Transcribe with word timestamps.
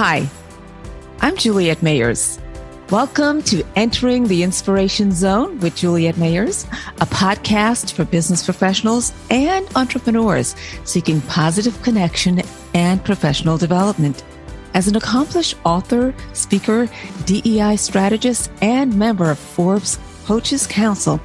Hi, 0.00 0.30
I'm 1.22 1.36
Juliette 1.36 1.80
Mayers. 1.80 2.38
Welcome 2.88 3.42
to 3.42 3.64
Entering 3.74 4.28
the 4.28 4.44
Inspiration 4.44 5.10
Zone 5.10 5.58
with 5.58 5.74
Juliette 5.74 6.14
Mayers, 6.14 6.66
a 7.00 7.06
podcast 7.06 7.94
for 7.94 8.04
business 8.04 8.44
professionals 8.44 9.12
and 9.28 9.66
entrepreneurs 9.74 10.54
seeking 10.84 11.20
positive 11.22 11.82
connection 11.82 12.42
and 12.74 13.04
professional 13.04 13.58
development. 13.58 14.22
As 14.72 14.86
an 14.86 14.94
accomplished 14.94 15.56
author, 15.64 16.14
speaker, 16.32 16.88
DEI 17.24 17.74
strategist, 17.74 18.52
and 18.62 18.96
member 18.96 19.32
of 19.32 19.38
Forbes 19.40 19.98
Coaches 20.26 20.68
Council, 20.68 21.20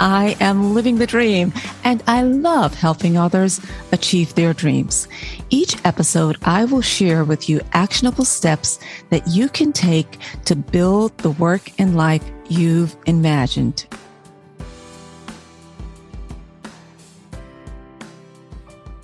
I 0.00 0.36
am 0.38 0.74
living 0.74 0.98
the 0.98 1.06
dream 1.06 1.52
and 1.82 2.02
I 2.06 2.22
love 2.22 2.74
helping 2.74 3.16
others 3.16 3.60
achieve 3.90 4.34
their 4.34 4.54
dreams. 4.54 5.08
Each 5.50 5.76
episode, 5.84 6.36
I 6.44 6.66
will 6.66 6.82
share 6.82 7.24
with 7.24 7.48
you 7.48 7.60
actionable 7.72 8.24
steps 8.24 8.78
that 9.10 9.26
you 9.26 9.48
can 9.48 9.72
take 9.72 10.18
to 10.44 10.54
build 10.54 11.18
the 11.18 11.30
work 11.30 11.72
and 11.80 11.96
life 11.96 12.22
you've 12.48 12.96
imagined. 13.06 13.86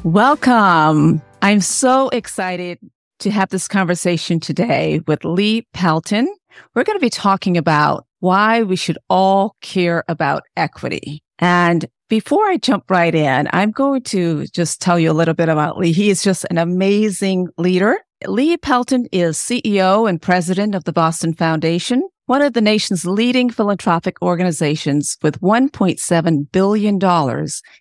Welcome. 0.05 1.23
I'm 1.43 1.61
so 1.61 2.09
excited 2.11 2.79
to 3.21 3.30
have 3.30 3.49
this 3.49 3.66
conversation 3.66 4.38
today 4.38 5.01
with 5.07 5.24
Lee 5.24 5.66
Pelton. 5.73 6.33
We're 6.74 6.85
going 6.85 6.99
to 6.99 7.05
be 7.05 7.11
talking 7.11 7.57
about 7.57 8.07
why 8.24 8.62
we 8.62 8.74
should 8.74 8.96
all 9.10 9.55
care 9.60 10.02
about 10.09 10.45
equity. 10.56 11.23
And 11.38 11.84
before 12.09 12.46
I 12.46 12.56
jump 12.56 12.91
right 12.91 13.15
in, 13.15 13.51
I'm 13.52 13.70
going 13.70 14.01
to 14.05 14.46
just 14.46 14.80
tell 14.80 14.98
you 14.98 15.10
a 15.10 15.19
little 15.20 15.34
bit 15.34 15.51
about 15.51 15.77
Lee. 15.77 15.92
He 15.92 16.09
is 16.09 16.23
just 16.23 16.46
an 16.48 16.56
amazing 16.56 17.48
leader. 17.59 17.98
Lee 18.27 18.56
Pelton 18.56 19.09
is 19.12 19.37
CEO 19.37 20.09
and 20.09 20.23
president 20.23 20.74
of 20.74 20.84
the 20.84 20.93
Boston 20.93 21.34
Foundation, 21.34 22.09
one 22.24 22.40
of 22.40 22.54
the 22.54 22.62
nation's 22.62 23.04
leading 23.04 23.51
philanthropic 23.51 24.16
organizations 24.23 25.18
with 25.23 25.38
$1.7 25.43 26.51
billion 26.51 26.99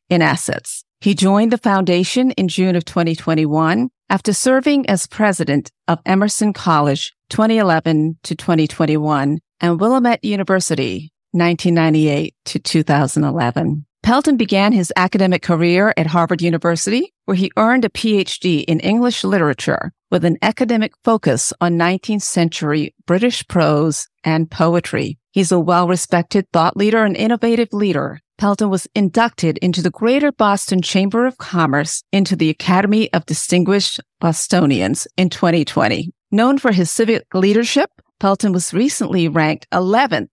in 0.10 0.22
assets. 0.22 0.84
He 1.00 1.16
joined 1.16 1.54
the 1.54 1.58
foundation 1.58 2.32
in 2.32 2.50
June 2.50 2.76
of 2.76 2.84
2021 2.84 3.90
after 4.10 4.34
serving 4.34 4.90
as 4.90 5.08
president 5.08 5.72
of 5.88 6.00
Emerson 6.06 6.52
College 6.52 7.14
2011 7.30 8.18
to 8.24 8.36
2021 8.36 9.40
and 9.62 9.80
Willamette 9.80 10.24
University, 10.24 11.12
1998 11.32 12.36
to 12.46 12.60
2011. 12.60 13.86
Pelton 14.04 14.36
began 14.36 14.74
his 14.74 14.92
academic 14.98 15.42
career 15.42 15.94
at 15.96 16.08
Harvard 16.08 16.42
University, 16.42 17.14
where 17.24 17.36
he 17.36 17.52
earned 17.56 17.86
a 17.86 17.90
PhD 17.90 18.66
in 18.66 18.82
English 18.82 19.24
literature 19.24 19.94
with 20.12 20.26
an 20.26 20.38
academic 20.42 20.92
focus 21.06 21.54
on 21.62 21.78
19th 21.78 22.22
century 22.22 22.94
British 23.06 23.48
prose 23.48 24.08
and 24.26 24.52
poetry. 24.52 25.18
He's 25.32 25.54
a 25.54 25.60
well-respected 25.60 26.48
thought 26.52 26.76
leader 26.76 27.06
and 27.06 27.16
innovative 27.16 27.70
leader. 27.72 28.20
Pelton 28.38 28.70
was 28.70 28.88
inducted 28.94 29.58
into 29.60 29.82
the 29.82 29.90
Greater 29.90 30.34
Boston 30.34 30.82
Chamber 30.82 31.26
of 31.26 31.38
Commerce 31.38 32.04
into 32.12 32.36
the 32.36 32.50
Academy 32.50 33.12
of 33.14 33.26
Distinguished 33.26 34.02
Bostonians 34.20 35.08
in 35.16 35.30
2020. 35.30 36.12
Known 36.30 36.58
for 36.58 36.72
his 36.72 36.92
civic 36.92 37.24
leadership, 37.34 37.90
Pelton 38.24 38.54
was 38.54 38.74
recently 38.74 39.28
ranked 39.28 39.70
11th 39.72 40.30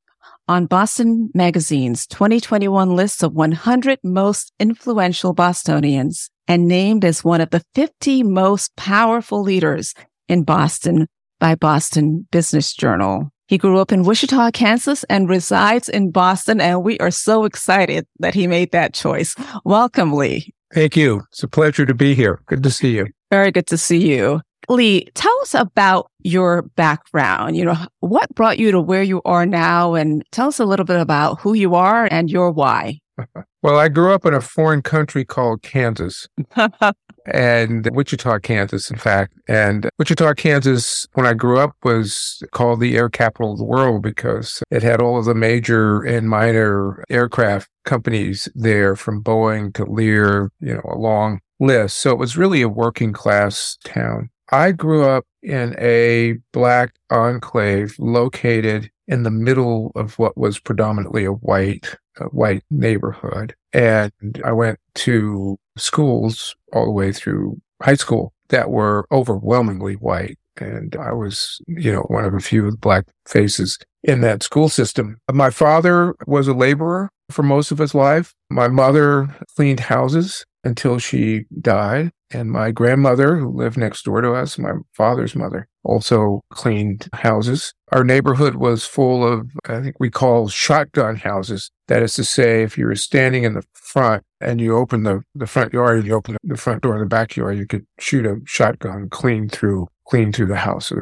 on 0.46 0.66
Boston 0.66 1.28
Magazine's 1.34 2.06
2021 2.06 2.94
list 2.94 3.24
of 3.24 3.32
100 3.32 3.98
most 4.04 4.52
influential 4.60 5.32
Bostonians 5.32 6.30
and 6.46 6.68
named 6.68 7.04
as 7.04 7.24
one 7.24 7.40
of 7.40 7.50
the 7.50 7.64
50 7.74 8.22
most 8.22 8.76
powerful 8.76 9.42
leaders 9.42 9.92
in 10.28 10.44
Boston 10.44 11.08
by 11.40 11.56
Boston 11.56 12.28
Business 12.30 12.72
Journal. 12.74 13.28
He 13.48 13.58
grew 13.58 13.80
up 13.80 13.90
in 13.90 14.04
Wichita, 14.04 14.52
Kansas 14.52 15.02
and 15.10 15.28
resides 15.28 15.88
in 15.88 16.12
Boston. 16.12 16.60
And 16.60 16.84
we 16.84 16.96
are 17.00 17.10
so 17.10 17.44
excited 17.44 18.06
that 18.20 18.34
he 18.34 18.46
made 18.46 18.70
that 18.70 18.94
choice. 18.94 19.34
Welcome, 19.64 20.12
Lee. 20.12 20.54
Thank 20.72 20.96
you. 20.96 21.22
It's 21.32 21.42
a 21.42 21.48
pleasure 21.48 21.86
to 21.86 21.94
be 21.94 22.14
here. 22.14 22.40
Good 22.46 22.62
to 22.62 22.70
see 22.70 22.94
you. 22.94 23.08
Very 23.32 23.50
good 23.50 23.66
to 23.66 23.76
see 23.76 24.14
you. 24.14 24.42
Lee, 24.70 25.06
tell 25.14 25.36
us 25.42 25.54
about 25.54 26.10
your 26.22 26.62
background. 26.62 27.56
You 27.56 27.64
know, 27.64 27.76
what 28.00 28.32
brought 28.34 28.58
you 28.58 28.70
to 28.70 28.80
where 28.80 29.02
you 29.02 29.20
are 29.24 29.44
now? 29.44 29.94
And 29.94 30.22
tell 30.30 30.48
us 30.48 30.60
a 30.60 30.64
little 30.64 30.86
bit 30.86 31.00
about 31.00 31.40
who 31.40 31.54
you 31.54 31.74
are 31.74 32.06
and 32.10 32.30
your 32.30 32.52
why. 32.52 33.00
well, 33.62 33.78
I 33.78 33.88
grew 33.88 34.14
up 34.14 34.24
in 34.24 34.32
a 34.32 34.40
foreign 34.40 34.82
country 34.82 35.24
called 35.24 35.62
Kansas. 35.62 36.28
and 37.26 37.88
Wichita, 37.92 38.38
Kansas, 38.38 38.90
in 38.90 38.96
fact. 38.96 39.34
And 39.48 39.88
Wichita, 39.98 40.34
Kansas, 40.34 41.06
when 41.14 41.26
I 41.26 41.34
grew 41.34 41.58
up, 41.58 41.74
was 41.82 42.40
called 42.52 42.80
the 42.80 42.96
air 42.96 43.08
capital 43.08 43.52
of 43.52 43.58
the 43.58 43.64
world 43.64 44.02
because 44.02 44.62
it 44.70 44.82
had 44.82 45.00
all 45.00 45.18
of 45.18 45.24
the 45.24 45.34
major 45.34 46.02
and 46.02 46.28
minor 46.28 47.04
aircraft 47.10 47.68
companies 47.84 48.48
there 48.54 48.94
from 48.94 49.22
Boeing 49.22 49.74
to 49.74 49.84
Lear, 49.84 50.52
you 50.60 50.74
know, 50.74 50.82
a 50.84 50.96
long 50.96 51.40
list. 51.58 51.98
So 51.98 52.10
it 52.10 52.18
was 52.18 52.36
really 52.36 52.62
a 52.62 52.68
working 52.68 53.12
class 53.12 53.76
town. 53.84 54.30
I 54.52 54.72
grew 54.72 55.04
up 55.04 55.24
in 55.42 55.76
a 55.78 56.38
black 56.52 56.94
enclave 57.10 57.94
located 57.98 58.90
in 59.06 59.22
the 59.22 59.30
middle 59.30 59.92
of 59.94 60.18
what 60.18 60.36
was 60.36 60.58
predominantly 60.58 61.24
a 61.24 61.32
white 61.32 61.96
a 62.18 62.24
white 62.24 62.62
neighborhood. 62.70 63.54
And 63.72 64.12
I 64.44 64.52
went 64.52 64.78
to 64.96 65.58
schools 65.78 66.54
all 66.72 66.84
the 66.84 66.90
way 66.90 67.12
through 67.12 67.60
high 67.82 67.94
school 67.94 68.32
that 68.48 68.70
were 68.70 69.06
overwhelmingly 69.12 69.94
white. 69.94 70.38
And 70.56 70.96
I 70.96 71.12
was 71.12 71.60
you 71.66 71.92
know 71.92 72.02
one 72.02 72.24
of 72.24 72.34
a 72.34 72.40
few 72.40 72.76
black 72.76 73.06
faces 73.26 73.78
in 74.02 74.20
that 74.22 74.42
school 74.42 74.68
system. 74.68 75.18
My 75.32 75.50
father 75.50 76.14
was 76.26 76.48
a 76.48 76.54
laborer 76.54 77.10
for 77.30 77.42
most 77.42 77.70
of 77.70 77.78
his 77.78 77.94
life. 77.94 78.34
My 78.50 78.68
mother 78.68 79.34
cleaned 79.56 79.80
houses 79.80 80.44
until 80.64 80.98
she 80.98 81.44
died. 81.60 82.10
And 82.32 82.52
my 82.52 82.70
grandmother, 82.70 83.36
who 83.36 83.48
lived 83.48 83.76
next 83.76 84.04
door 84.04 84.20
to 84.20 84.32
us, 84.32 84.56
my 84.56 84.72
father's 84.92 85.34
mother, 85.34 85.66
also 85.82 86.42
cleaned 86.52 87.08
houses. 87.12 87.74
Our 87.90 88.04
neighborhood 88.04 88.54
was 88.54 88.84
full 88.84 89.26
of, 89.26 89.50
I 89.66 89.80
think 89.80 89.96
we 89.98 90.10
call 90.10 90.48
shotgun 90.48 91.16
houses. 91.16 91.72
That 91.88 92.04
is 92.04 92.14
to 92.14 92.24
say, 92.24 92.62
if 92.62 92.78
you 92.78 92.86
were 92.86 92.94
standing 92.94 93.42
in 93.42 93.54
the 93.54 93.64
front 93.72 94.22
and 94.40 94.60
you 94.60 94.76
open 94.76 95.02
the, 95.02 95.22
the 95.34 95.48
front 95.48 95.72
yard 95.72 95.98
and 95.98 96.06
you 96.06 96.14
open 96.14 96.36
the 96.44 96.56
front 96.56 96.82
door 96.82 96.94
in 96.94 97.00
the 97.00 97.06
backyard, 97.06 97.58
you 97.58 97.66
could 97.66 97.84
shoot 97.98 98.24
a 98.24 98.36
shotgun 98.44 99.08
clean 99.08 99.48
through, 99.48 99.88
clean 100.06 100.30
through 100.30 100.46
the 100.46 100.56
house. 100.56 100.92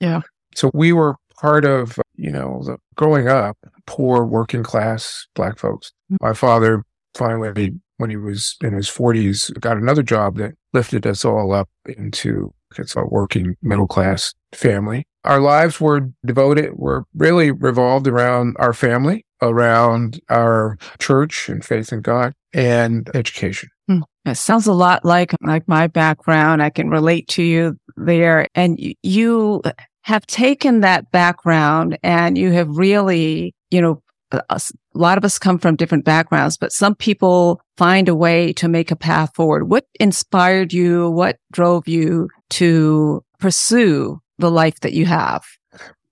Yeah. 0.00 0.20
So 0.54 0.70
we 0.74 0.92
were 0.92 1.16
part 1.40 1.64
of, 1.64 1.98
you 2.16 2.30
know, 2.30 2.62
the 2.64 2.78
growing 2.96 3.28
up, 3.28 3.56
poor 3.86 4.24
working 4.24 4.62
class 4.62 5.26
black 5.34 5.58
folks. 5.58 5.92
Mm-hmm. 6.10 6.24
My 6.26 6.34
father 6.34 6.84
finally 7.14 7.72
when 7.98 8.10
he 8.10 8.16
was 8.16 8.56
in 8.60 8.72
his 8.72 8.88
40s, 8.88 9.58
got 9.60 9.76
another 9.76 10.02
job 10.02 10.36
that 10.38 10.54
lifted 10.72 11.06
us 11.06 11.24
all 11.24 11.52
up 11.52 11.68
into 11.86 12.52
it's 12.76 12.96
a 12.96 13.04
working 13.04 13.56
middle 13.62 13.86
class 13.86 14.34
family. 14.52 15.06
Our 15.22 15.40
lives 15.40 15.80
were 15.80 16.10
devoted, 16.26 16.72
were 16.74 17.04
really 17.14 17.52
revolved 17.52 18.08
around 18.08 18.56
our 18.58 18.72
family, 18.72 19.24
around 19.40 20.20
our 20.28 20.76
church 20.98 21.48
and 21.48 21.64
faith 21.64 21.92
in 21.92 22.00
God 22.02 22.34
and 22.52 23.08
education. 23.14 23.68
Hmm. 23.88 24.00
It 24.24 24.36
sounds 24.36 24.66
a 24.66 24.72
lot 24.72 25.04
like, 25.04 25.34
like 25.42 25.68
my 25.68 25.86
background. 25.86 26.62
I 26.62 26.70
can 26.70 26.90
relate 26.90 27.28
to 27.28 27.42
you 27.42 27.78
there. 27.96 28.48
And 28.54 28.78
you 29.02 29.62
have 30.04 30.26
taken 30.26 30.80
that 30.80 31.10
background 31.10 31.98
and 32.02 32.36
you 32.36 32.52
have 32.52 32.68
really, 32.76 33.54
you 33.70 33.80
know, 33.80 34.02
a 34.30 34.60
lot 34.94 35.16
of 35.16 35.24
us 35.24 35.38
come 35.38 35.58
from 35.58 35.76
different 35.76 36.04
backgrounds, 36.04 36.56
but 36.58 36.72
some 36.72 36.94
people 36.94 37.60
find 37.78 38.08
a 38.08 38.14
way 38.14 38.52
to 38.52 38.68
make 38.68 38.90
a 38.90 38.96
path 38.96 39.34
forward. 39.34 39.70
What 39.70 39.86
inspired 39.98 40.72
you? 40.72 41.10
What 41.10 41.38
drove 41.52 41.88
you 41.88 42.28
to 42.50 43.24
pursue 43.38 44.20
the 44.38 44.50
life 44.50 44.80
that 44.80 44.92
you 44.92 45.06
have? 45.06 45.44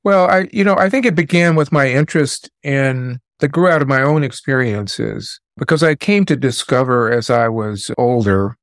Well, 0.04 0.26
I, 0.28 0.48
you 0.52 0.64
know, 0.64 0.76
I 0.76 0.88
think 0.88 1.04
it 1.04 1.14
began 1.14 1.54
with 1.54 1.70
my 1.70 1.88
interest 1.88 2.50
in 2.62 3.20
that 3.40 3.48
grew 3.48 3.68
out 3.68 3.82
of 3.82 3.88
my 3.88 4.00
own 4.00 4.24
experiences 4.24 5.38
because 5.58 5.82
I 5.82 5.96
came 5.96 6.24
to 6.26 6.36
discover 6.36 7.12
as 7.12 7.28
I 7.28 7.48
was 7.48 7.90
older, 7.98 8.56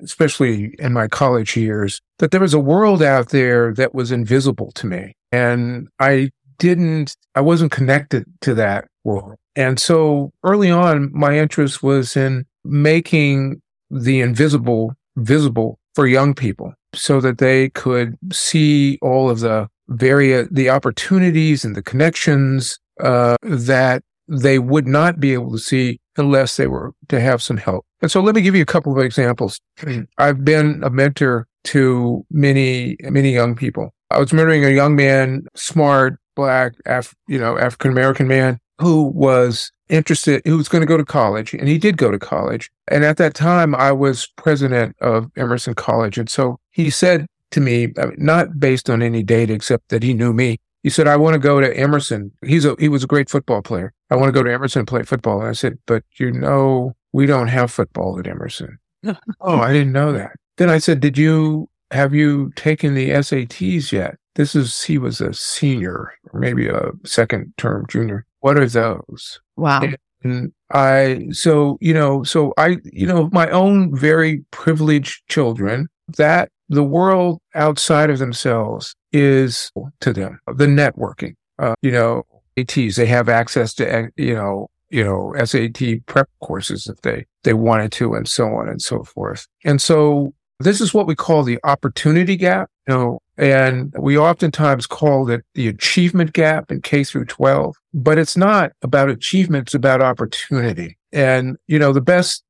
especially 0.00 0.74
in 0.78 0.92
my 0.92 1.08
college 1.08 1.56
years, 1.56 2.00
that 2.18 2.30
there 2.30 2.40
was 2.40 2.54
a 2.54 2.60
world 2.60 3.02
out 3.02 3.30
there 3.30 3.72
that 3.74 3.94
was 3.94 4.12
invisible 4.12 4.72
to 4.72 4.86
me. 4.86 5.14
And 5.32 5.88
I 5.98 6.30
didn't, 6.58 7.16
I 7.34 7.40
wasn't 7.40 7.72
connected 7.72 8.24
to 8.42 8.54
that 8.54 8.86
world. 9.04 9.36
And 9.54 9.78
so 9.78 10.32
early 10.44 10.70
on, 10.70 11.10
my 11.12 11.38
interest 11.38 11.82
was 11.82 12.16
in 12.16 12.46
making 12.64 13.62
the 13.90 14.20
invisible 14.20 14.94
visible 15.16 15.78
for 15.94 16.06
young 16.06 16.34
people 16.34 16.74
so 16.94 17.20
that 17.20 17.38
they 17.38 17.70
could 17.70 18.16
see 18.32 18.98
all 19.00 19.30
of 19.30 19.40
the 19.40 19.68
various, 19.88 20.48
the 20.50 20.68
opportunities 20.68 21.64
and 21.64 21.74
the 21.76 21.82
connections, 21.82 22.78
uh, 23.00 23.36
that 23.42 24.02
they 24.28 24.58
would 24.58 24.86
not 24.86 25.20
be 25.20 25.32
able 25.32 25.52
to 25.52 25.58
see 25.58 26.00
unless 26.16 26.56
they 26.56 26.66
were 26.66 26.92
to 27.08 27.20
have 27.20 27.42
some 27.42 27.56
help. 27.56 27.84
And 28.02 28.10
so 28.10 28.20
let 28.20 28.34
me 28.34 28.42
give 28.42 28.54
you 28.54 28.62
a 28.62 28.66
couple 28.66 28.96
of 28.96 29.04
examples. 29.04 29.60
Mm-hmm. 29.78 30.02
I've 30.18 30.44
been 30.44 30.82
a 30.82 30.90
mentor 30.90 31.46
to 31.64 32.24
many, 32.30 32.96
many 33.02 33.32
young 33.32 33.56
people 33.56 33.92
I 34.10 34.18
was 34.18 34.30
mentoring 34.30 34.66
a 34.66 34.72
young 34.72 34.96
man, 34.96 35.46
smart, 35.54 36.18
black, 36.34 36.74
Af- 36.86 37.14
you 37.28 37.38
know, 37.38 37.58
African 37.58 37.90
American 37.90 38.28
man 38.28 38.58
who 38.78 39.04
was 39.04 39.72
interested, 39.88 40.42
who 40.44 40.56
was 40.56 40.68
going 40.68 40.82
to 40.82 40.86
go 40.86 40.96
to 40.96 41.04
college, 41.04 41.54
and 41.54 41.68
he 41.68 41.78
did 41.78 41.96
go 41.96 42.10
to 42.10 42.18
college. 42.18 42.70
And 42.88 43.04
at 43.04 43.16
that 43.16 43.34
time, 43.34 43.74
I 43.74 43.92
was 43.92 44.28
president 44.36 44.96
of 45.00 45.30
Emerson 45.36 45.74
College. 45.74 46.18
And 46.18 46.28
so 46.28 46.58
he 46.70 46.90
said 46.90 47.26
to 47.52 47.60
me, 47.60 47.92
not 48.16 48.60
based 48.60 48.90
on 48.90 49.02
any 49.02 49.22
data 49.22 49.54
except 49.54 49.88
that 49.88 50.02
he 50.02 50.12
knew 50.12 50.32
me, 50.32 50.58
he 50.86 50.90
said, 50.90 51.08
I 51.08 51.16
want 51.16 51.34
to 51.34 51.40
go 51.40 51.60
to 51.60 51.76
Emerson. 51.76 52.30
He's 52.44 52.64
a, 52.64 52.76
he 52.78 52.88
was 52.88 53.02
a 53.02 53.08
great 53.08 53.28
football 53.28 53.60
player. 53.60 53.92
I 54.08 54.14
want 54.14 54.28
to 54.28 54.32
go 54.32 54.44
to 54.44 54.52
Emerson 54.52 54.78
and 54.78 54.86
play 54.86 55.02
football. 55.02 55.40
And 55.40 55.48
I 55.48 55.52
said, 55.52 55.80
but 55.84 56.04
you 56.20 56.30
know, 56.30 56.94
we 57.12 57.26
don't 57.26 57.48
have 57.48 57.72
football 57.72 58.20
at 58.20 58.28
Emerson. 58.28 58.78
oh, 59.40 59.58
I 59.58 59.72
didn't 59.72 59.90
know 59.90 60.12
that. 60.12 60.36
Then 60.58 60.70
I 60.70 60.78
said, 60.78 61.00
did 61.00 61.18
you, 61.18 61.68
have 61.90 62.14
you 62.14 62.52
taken 62.54 62.94
the 62.94 63.10
SATs 63.10 63.90
yet? 63.90 64.14
This 64.36 64.54
is, 64.54 64.84
he 64.84 64.96
was 64.96 65.20
a 65.20 65.34
senior 65.34 66.12
or 66.32 66.38
maybe 66.38 66.68
a 66.68 66.92
second 67.04 67.52
term 67.56 67.86
junior. 67.88 68.24
What 68.38 68.56
are 68.56 68.68
those? 68.68 69.40
Wow. 69.56 69.88
And 70.22 70.52
I, 70.70 71.26
so, 71.32 71.78
you 71.80 71.94
know, 71.94 72.22
so 72.22 72.54
I, 72.58 72.76
you 72.84 73.08
know, 73.08 73.28
my 73.32 73.50
own 73.50 73.92
very 73.92 74.44
privileged 74.52 75.26
children, 75.26 75.88
that 76.16 76.52
the 76.68 76.82
world 76.82 77.40
outside 77.54 78.10
of 78.10 78.18
themselves 78.18 78.94
is 79.12 79.70
to 80.00 80.12
them 80.12 80.38
the 80.46 80.66
networking. 80.66 81.34
Uh, 81.58 81.74
you 81.82 81.90
know, 81.90 82.24
ATs, 82.58 82.96
they 82.96 83.06
have 83.06 83.28
access 83.28 83.74
to, 83.74 84.10
you 84.16 84.34
know, 84.34 84.68
you 84.90 85.04
know, 85.04 85.34
SAT 85.44 86.06
prep 86.06 86.28
courses 86.40 86.86
if 86.86 87.00
they, 87.02 87.26
they 87.44 87.54
wanted 87.54 87.92
to 87.92 88.14
and 88.14 88.28
so 88.28 88.46
on 88.46 88.68
and 88.68 88.80
so 88.80 89.02
forth. 89.02 89.46
And 89.64 89.80
so 89.80 90.32
this 90.60 90.80
is 90.80 90.94
what 90.94 91.06
we 91.06 91.14
call 91.14 91.42
the 91.42 91.58
opportunity 91.64 92.36
gap, 92.36 92.70
you 92.86 92.94
know, 92.94 93.18
and 93.36 93.92
we 93.98 94.16
oftentimes 94.16 94.86
call 94.86 95.28
it 95.28 95.44
the 95.54 95.68
achievement 95.68 96.32
gap 96.32 96.70
in 96.70 96.80
K 96.80 97.04
through 97.04 97.26
12, 97.26 97.76
but 97.92 98.16
it's 98.16 98.36
not 98.36 98.72
about 98.82 99.10
achievement. 99.10 99.68
It's 99.68 99.74
about 99.74 100.00
opportunity. 100.00 100.96
And, 101.12 101.56
you 101.66 101.78
know, 101.78 101.92
the 101.92 102.00
best 102.00 102.42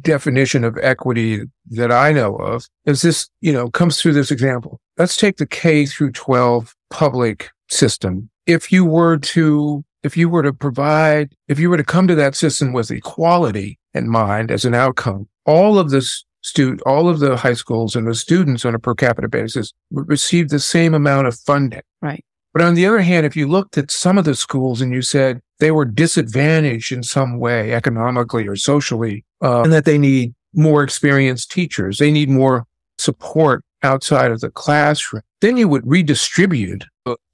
definition 0.00 0.64
of 0.64 0.78
equity 0.82 1.42
that 1.70 1.90
I 1.90 2.12
know 2.12 2.36
of 2.36 2.66
is 2.84 3.02
this, 3.02 3.28
you 3.40 3.52
know, 3.52 3.70
comes 3.70 4.00
through 4.00 4.12
this 4.12 4.30
example. 4.30 4.80
Let's 4.96 5.16
take 5.16 5.36
the 5.36 5.46
K 5.46 5.86
through 5.86 6.12
12 6.12 6.74
public 6.90 7.50
system. 7.68 8.30
If 8.46 8.72
you 8.72 8.84
were 8.84 9.18
to, 9.18 9.84
if 10.02 10.16
you 10.16 10.28
were 10.28 10.42
to 10.42 10.52
provide, 10.52 11.34
if 11.48 11.58
you 11.58 11.70
were 11.70 11.76
to 11.76 11.84
come 11.84 12.08
to 12.08 12.14
that 12.14 12.34
system 12.34 12.72
with 12.72 12.90
equality 12.90 13.78
in 13.94 14.08
mind 14.08 14.50
as 14.50 14.64
an 14.64 14.74
outcome, 14.74 15.28
all 15.44 15.78
of 15.78 15.90
this 15.90 16.24
student, 16.42 16.80
all 16.82 17.08
of 17.08 17.18
the 17.18 17.36
high 17.36 17.54
schools 17.54 17.94
and 17.94 18.06
the 18.06 18.14
students 18.14 18.64
on 18.64 18.74
a 18.74 18.78
per 18.78 18.94
capita 18.94 19.28
basis 19.28 19.72
would 19.90 20.08
receive 20.08 20.48
the 20.48 20.60
same 20.60 20.94
amount 20.94 21.26
of 21.26 21.38
funding. 21.38 21.82
Right. 22.00 22.24
But 22.52 22.62
on 22.62 22.74
the 22.74 22.86
other 22.86 23.00
hand, 23.00 23.26
if 23.26 23.36
you 23.36 23.46
looked 23.46 23.78
at 23.78 23.90
some 23.90 24.18
of 24.18 24.24
the 24.24 24.34
schools 24.34 24.80
and 24.80 24.92
you 24.92 25.02
said 25.02 25.40
they 25.58 25.70
were 25.70 25.84
disadvantaged 25.84 26.92
in 26.92 27.02
some 27.02 27.38
way, 27.38 27.72
economically 27.72 28.46
or 28.46 28.56
socially, 28.56 29.24
uh, 29.42 29.62
and 29.62 29.72
that 29.72 29.84
they 29.84 29.98
need 29.98 30.34
more 30.52 30.82
experienced 30.82 31.50
teachers, 31.50 31.98
they 31.98 32.10
need 32.10 32.28
more 32.28 32.64
support 32.98 33.62
outside 33.82 34.30
of 34.30 34.40
the 34.40 34.50
classroom, 34.50 35.22
then 35.40 35.56
you 35.56 35.68
would 35.68 35.86
redistribute 35.86 36.84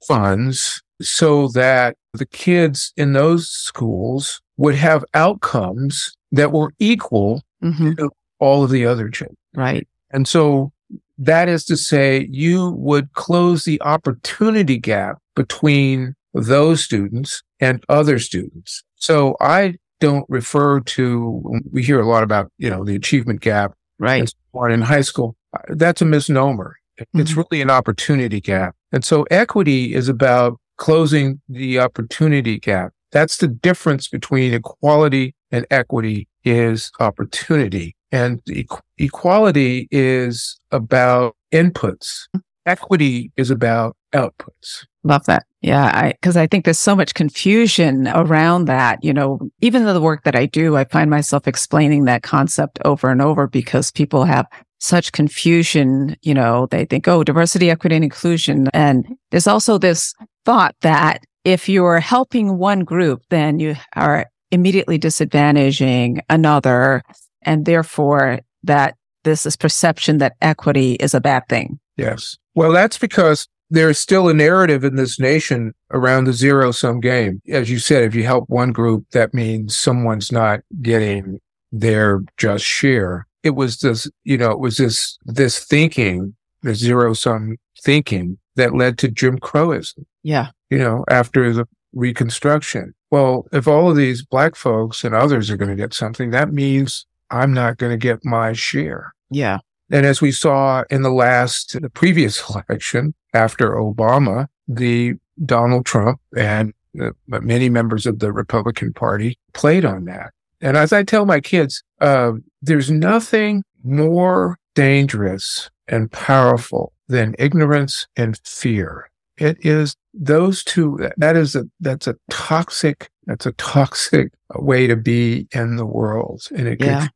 funds 0.07 0.81
so 1.01 1.47
that 1.49 1.95
the 2.13 2.25
kids 2.25 2.93
in 2.95 3.13
those 3.13 3.49
schools 3.49 4.41
would 4.57 4.75
have 4.75 5.03
outcomes 5.13 6.15
that 6.31 6.51
were 6.51 6.71
equal 6.79 7.41
mm-hmm. 7.63 7.93
to 7.93 8.09
all 8.39 8.63
of 8.63 8.69
the 8.69 8.85
other 8.85 9.09
children. 9.09 9.37
Right. 9.55 9.87
And 10.11 10.27
so 10.27 10.71
that 11.17 11.49
is 11.49 11.65
to 11.65 11.77
say, 11.77 12.27
you 12.29 12.71
would 12.71 13.13
close 13.13 13.63
the 13.63 13.81
opportunity 13.81 14.77
gap 14.77 15.17
between 15.35 16.15
those 16.33 16.83
students 16.83 17.41
and 17.59 17.83
other 17.89 18.19
students. 18.19 18.83
So 18.95 19.35
I 19.41 19.75
don't 19.99 20.25
refer 20.29 20.79
to, 20.81 21.59
we 21.71 21.83
hear 21.83 21.99
a 21.99 22.07
lot 22.07 22.23
about, 22.23 22.51
you 22.57 22.69
know, 22.69 22.83
the 22.83 22.95
achievement 22.95 23.41
gap. 23.41 23.73
Right. 23.99 24.31
In 24.69 24.81
high 24.81 25.01
school. 25.01 25.35
That's 25.69 26.03
a 26.03 26.05
misnomer. 26.05 26.75
Mm-hmm. 26.99 27.19
It's 27.19 27.35
really 27.35 27.61
an 27.61 27.71
opportunity 27.71 28.39
gap. 28.39 28.75
And 28.91 29.03
so 29.03 29.23
equity 29.31 29.95
is 29.95 30.07
about 30.07 30.59
closing 30.77 31.41
the 31.49 31.79
opportunity 31.79 32.59
gap. 32.59 32.93
That's 33.11 33.37
the 33.37 33.47
difference 33.47 34.07
between 34.07 34.53
equality 34.53 35.33
and 35.51 35.65
equity 35.71 36.27
is 36.43 36.91
opportunity. 36.99 37.95
And 38.11 38.41
e- 38.49 38.65
equality 38.97 39.87
is 39.91 40.59
about 40.71 41.35
inputs. 41.51 42.27
Equity 42.65 43.31
is 43.37 43.49
about 43.49 43.95
outputs. 44.13 44.85
Love 45.03 45.25
that. 45.25 45.45
Yeah. 45.61 46.11
Because 46.11 46.35
I, 46.35 46.43
I, 46.43 46.47
think 46.47 46.65
there's 46.65 46.79
so 46.79 46.95
much 46.95 47.13
confusion 47.13 48.07
around 48.09 48.65
that. 48.65 49.03
You 49.03 49.13
know, 49.13 49.39
even 49.61 49.85
though 49.85 49.93
the 49.93 50.01
work 50.01 50.23
that 50.23 50.35
I 50.35 50.45
do, 50.45 50.75
I 50.75 50.83
find 50.85 51.09
myself 51.09 51.47
explaining 51.47 52.05
that 52.05 52.23
concept 52.23 52.79
over 52.85 53.09
and 53.09 53.21
over 53.21 53.47
because 53.47 53.91
people 53.91 54.25
have 54.25 54.45
such 54.79 55.11
confusion. 55.13 56.15
You 56.21 56.33
know, 56.33 56.67
they 56.67 56.85
think, 56.85 57.07
oh, 57.07 57.23
diversity, 57.23 57.69
equity, 57.69 57.95
and 57.95 58.03
inclusion. 58.03 58.67
And 58.73 59.05
there's 59.31 59.47
also 59.47 59.77
this 59.77 60.13
thought 60.45 60.75
that 60.81 61.23
if 61.45 61.69
you're 61.69 62.01
helping 62.01 62.57
one 62.57 62.81
group, 62.81 63.23
then 63.29 63.59
you 63.59 63.75
are 63.95 64.25
immediately 64.51 64.99
disadvantaging 64.99 66.19
another 66.29 67.03
and 67.41 67.65
therefore 67.65 68.39
that 68.63 68.95
this 69.23 69.45
is 69.45 69.55
perception 69.55 70.19
that 70.19 70.35
equity 70.41 70.93
is 70.93 71.13
a 71.13 71.21
bad 71.21 71.47
thing. 71.49 71.79
Yes. 71.97 72.37
Well, 72.55 72.71
that's 72.71 72.97
because 72.97 73.47
there's 73.69 73.99
still 73.99 74.29
a 74.29 74.33
narrative 74.33 74.83
in 74.83 74.95
this 74.95 75.19
nation 75.19 75.73
around 75.91 76.23
the 76.23 76.33
zero 76.33 76.71
sum 76.71 76.99
game. 76.99 77.41
As 77.49 77.69
you 77.69 77.79
said, 77.79 78.03
if 78.03 78.15
you 78.15 78.23
help 78.23 78.49
one 78.49 78.71
group, 78.71 79.05
that 79.11 79.33
means 79.33 79.75
someone's 79.77 80.31
not 80.31 80.61
getting 80.81 81.39
their 81.71 82.21
just 82.37 82.63
share. 82.63 83.27
It 83.43 83.51
was 83.51 83.79
this, 83.79 84.09
you 84.23 84.37
know, 84.37 84.51
it 84.51 84.59
was 84.59 84.77
this, 84.77 85.17
this 85.25 85.63
thinking, 85.63 86.35
the 86.63 86.75
zero 86.75 87.13
sum 87.13 87.57
thinking 87.83 88.37
that 88.55 88.73
led 88.73 88.97
to 88.99 89.09
Jim 89.09 89.39
Crowism. 89.39 90.05
Yeah. 90.23 90.47
You 90.69 90.79
know, 90.79 91.05
after 91.09 91.53
the 91.53 91.67
reconstruction. 91.93 92.93
Well, 93.11 93.47
if 93.51 93.67
all 93.67 93.89
of 93.89 93.97
these 93.97 94.23
black 94.23 94.55
folks 94.55 95.03
and 95.03 95.15
others 95.15 95.49
are 95.49 95.57
going 95.57 95.69
to 95.69 95.75
get 95.75 95.93
something, 95.93 96.31
that 96.31 96.51
means 96.51 97.05
I'm 97.29 97.53
not 97.53 97.77
going 97.77 97.91
to 97.91 97.97
get 97.97 98.23
my 98.23 98.53
share. 98.53 99.13
Yeah. 99.29 99.59
And 99.89 100.05
as 100.05 100.21
we 100.21 100.31
saw 100.31 100.83
in 100.89 101.01
the 101.01 101.11
last, 101.11 101.79
the 101.81 101.89
previous 101.89 102.43
election 102.69 103.13
after 103.33 103.71
Obama, 103.71 104.47
the 104.67 105.13
Donald 105.45 105.85
Trump 105.85 106.19
and 106.35 106.73
the, 106.93 107.13
many 107.27 107.69
members 107.69 108.05
of 108.05 108.19
the 108.19 108.31
Republican 108.31 108.93
Party 108.93 109.37
played 109.53 109.85
on 109.85 110.05
that. 110.05 110.31
And 110.61 110.75
as 110.75 110.91
I 110.91 111.03
tell 111.03 111.25
my 111.25 111.39
kids, 111.39 111.83
uh, 112.01 112.33
there's 112.61 112.89
nothing 112.89 113.63
more 113.83 114.57
dangerous 114.73 115.69
and 115.87 116.11
powerful 116.11 116.93
than 117.07 117.35
ignorance 117.37 118.07
and 118.17 118.39
fear. 118.43 119.09
It 119.37 119.57
is 119.61 119.95
those 120.15 120.63
two. 120.63 120.99
That 121.17 121.37
is 121.37 121.55
a, 121.55 121.65
that's 121.79 122.07
a 122.07 122.15
toxic, 122.31 123.11
that's 123.27 123.45
a 123.45 123.51
toxic 123.53 124.33
way 124.55 124.87
to 124.87 124.95
be 124.95 125.47
in 125.51 125.75
the 125.75 125.85
world. 125.85 126.47
And 126.55 126.67
it 126.67 126.83
yeah 126.83 127.09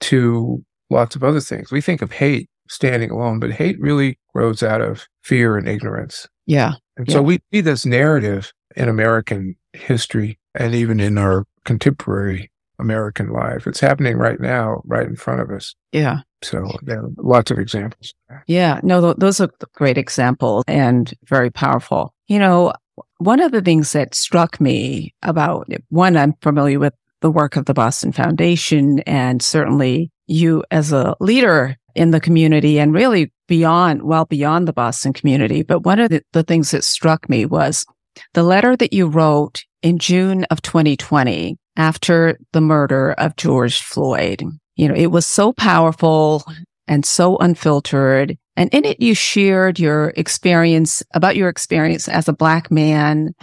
to 0.00 0.64
lots 0.90 1.16
of 1.16 1.24
other 1.24 1.40
things. 1.40 1.70
We 1.70 1.80
think 1.80 2.02
of 2.02 2.12
hate 2.12 2.48
standing 2.68 3.10
alone, 3.10 3.38
but 3.38 3.52
hate 3.52 3.80
really 3.80 4.18
grows 4.34 4.62
out 4.62 4.80
of 4.80 5.06
fear 5.22 5.56
and 5.56 5.68
ignorance. 5.68 6.28
Yeah. 6.46 6.72
And 6.96 7.08
yeah. 7.08 7.14
so 7.14 7.22
we 7.22 7.40
see 7.52 7.60
this 7.60 7.86
narrative 7.86 8.52
in 8.76 8.88
American 8.88 9.56
history 9.72 10.38
and 10.54 10.74
even 10.74 11.00
in 11.00 11.18
our 11.18 11.44
contemporary 11.64 12.50
American 12.78 13.30
life. 13.30 13.66
It's 13.66 13.80
happening 13.80 14.16
right 14.16 14.40
now, 14.40 14.82
right 14.84 15.06
in 15.06 15.16
front 15.16 15.40
of 15.40 15.50
us. 15.50 15.74
Yeah. 15.92 16.20
So 16.42 16.70
there 16.82 17.00
are 17.00 17.10
lots 17.16 17.50
of 17.50 17.58
examples. 17.58 18.12
Yeah. 18.46 18.80
No, 18.82 19.00
th- 19.00 19.16
those 19.16 19.40
are 19.40 19.50
great 19.74 19.96
examples 19.96 20.64
and 20.66 21.12
very 21.24 21.50
powerful. 21.50 22.12
You 22.28 22.38
know, 22.38 22.72
one 23.18 23.40
of 23.40 23.52
the 23.52 23.62
things 23.62 23.92
that 23.92 24.14
struck 24.14 24.60
me 24.60 25.14
about 25.22 25.68
one, 25.88 26.16
I'm 26.16 26.34
familiar 26.42 26.78
with 26.78 26.94
the 27.20 27.30
work 27.30 27.56
of 27.56 27.66
the 27.66 27.74
Boston 27.74 28.12
Foundation 28.12 29.00
and 29.00 29.42
certainly 29.42 30.10
you 30.26 30.64
as 30.70 30.92
a 30.92 31.16
leader 31.20 31.76
in 31.94 32.10
the 32.10 32.20
community 32.20 32.78
and 32.78 32.92
really 32.92 33.32
beyond, 33.48 34.02
well 34.02 34.24
beyond 34.24 34.68
the 34.68 34.72
Boston 34.72 35.12
community. 35.12 35.62
But 35.62 35.80
one 35.80 35.98
of 35.98 36.10
the, 36.10 36.22
the 36.32 36.42
things 36.42 36.70
that 36.72 36.84
struck 36.84 37.28
me 37.28 37.46
was 37.46 37.86
the 38.34 38.42
letter 38.42 38.76
that 38.76 38.92
you 38.92 39.06
wrote 39.06 39.64
in 39.82 39.98
June 39.98 40.44
of 40.44 40.62
2020 40.62 41.56
after 41.76 42.38
the 42.52 42.60
murder 42.60 43.12
of 43.12 43.36
George 43.36 43.80
Floyd. 43.80 44.42
You 44.76 44.88
know, 44.88 44.94
it 44.94 45.06
was 45.06 45.26
so 45.26 45.52
powerful 45.52 46.44
and 46.88 47.04
so 47.04 47.36
unfiltered. 47.38 48.36
And 48.56 48.72
in 48.72 48.84
it, 48.84 49.00
you 49.00 49.14
shared 49.14 49.78
your 49.78 50.12
experience 50.16 51.02
about 51.12 51.36
your 51.36 51.48
experience 51.48 52.08
as 52.08 52.28
a 52.28 52.32
black 52.32 52.70
man 52.70 53.34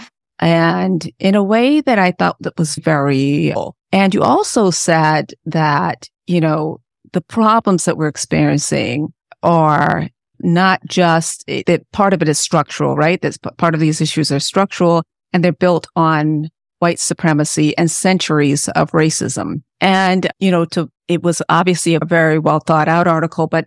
and 0.44 1.10
in 1.20 1.36
a 1.36 1.44
way 1.44 1.80
that 1.80 1.98
I 1.98 2.12
thought 2.12 2.36
that 2.42 2.58
was 2.58 2.76
very, 2.76 3.54
and 3.94 4.14
you 4.14 4.22
also 4.22 4.72
said 4.72 5.34
that, 5.46 6.10
you 6.28 6.42
know, 6.42 6.82
the 7.14 7.22
problems 7.22 7.86
that 7.86 7.96
we're 7.96 8.10
experiencing 8.10 9.14
are 9.42 10.10
not 10.40 10.82
just 10.86 11.46
eh, 11.48 11.64
that 11.68 11.90
part 11.94 12.12
of 12.12 12.22
it 12.22 12.28
is 12.28 12.42
structural, 12.42 12.98
right? 12.98 13.22
That's 13.22 13.38
part 13.38 13.74
of 13.74 13.80
these 13.80 14.02
issues 14.02 14.34
are 14.34 14.40
structural 14.42 15.04
and 15.32 15.46
they're 15.46 15.54
built 15.54 15.88
on 15.96 16.50
white 16.80 17.00
supremacy 17.00 17.78
and 17.78 17.90
centuries 17.90 18.68
of 18.70 18.92
racism. 18.92 19.62
And, 19.80 20.30
you 20.40 20.52
know, 20.52 20.66
to, 20.66 20.90
it 21.08 21.24
was 21.24 21.42
obviously 21.48 21.96
a 21.96 22.04
very 22.04 22.38
well 22.38 22.60
thought 22.60 22.90
out 22.90 23.08
article, 23.08 23.48
but 23.48 23.66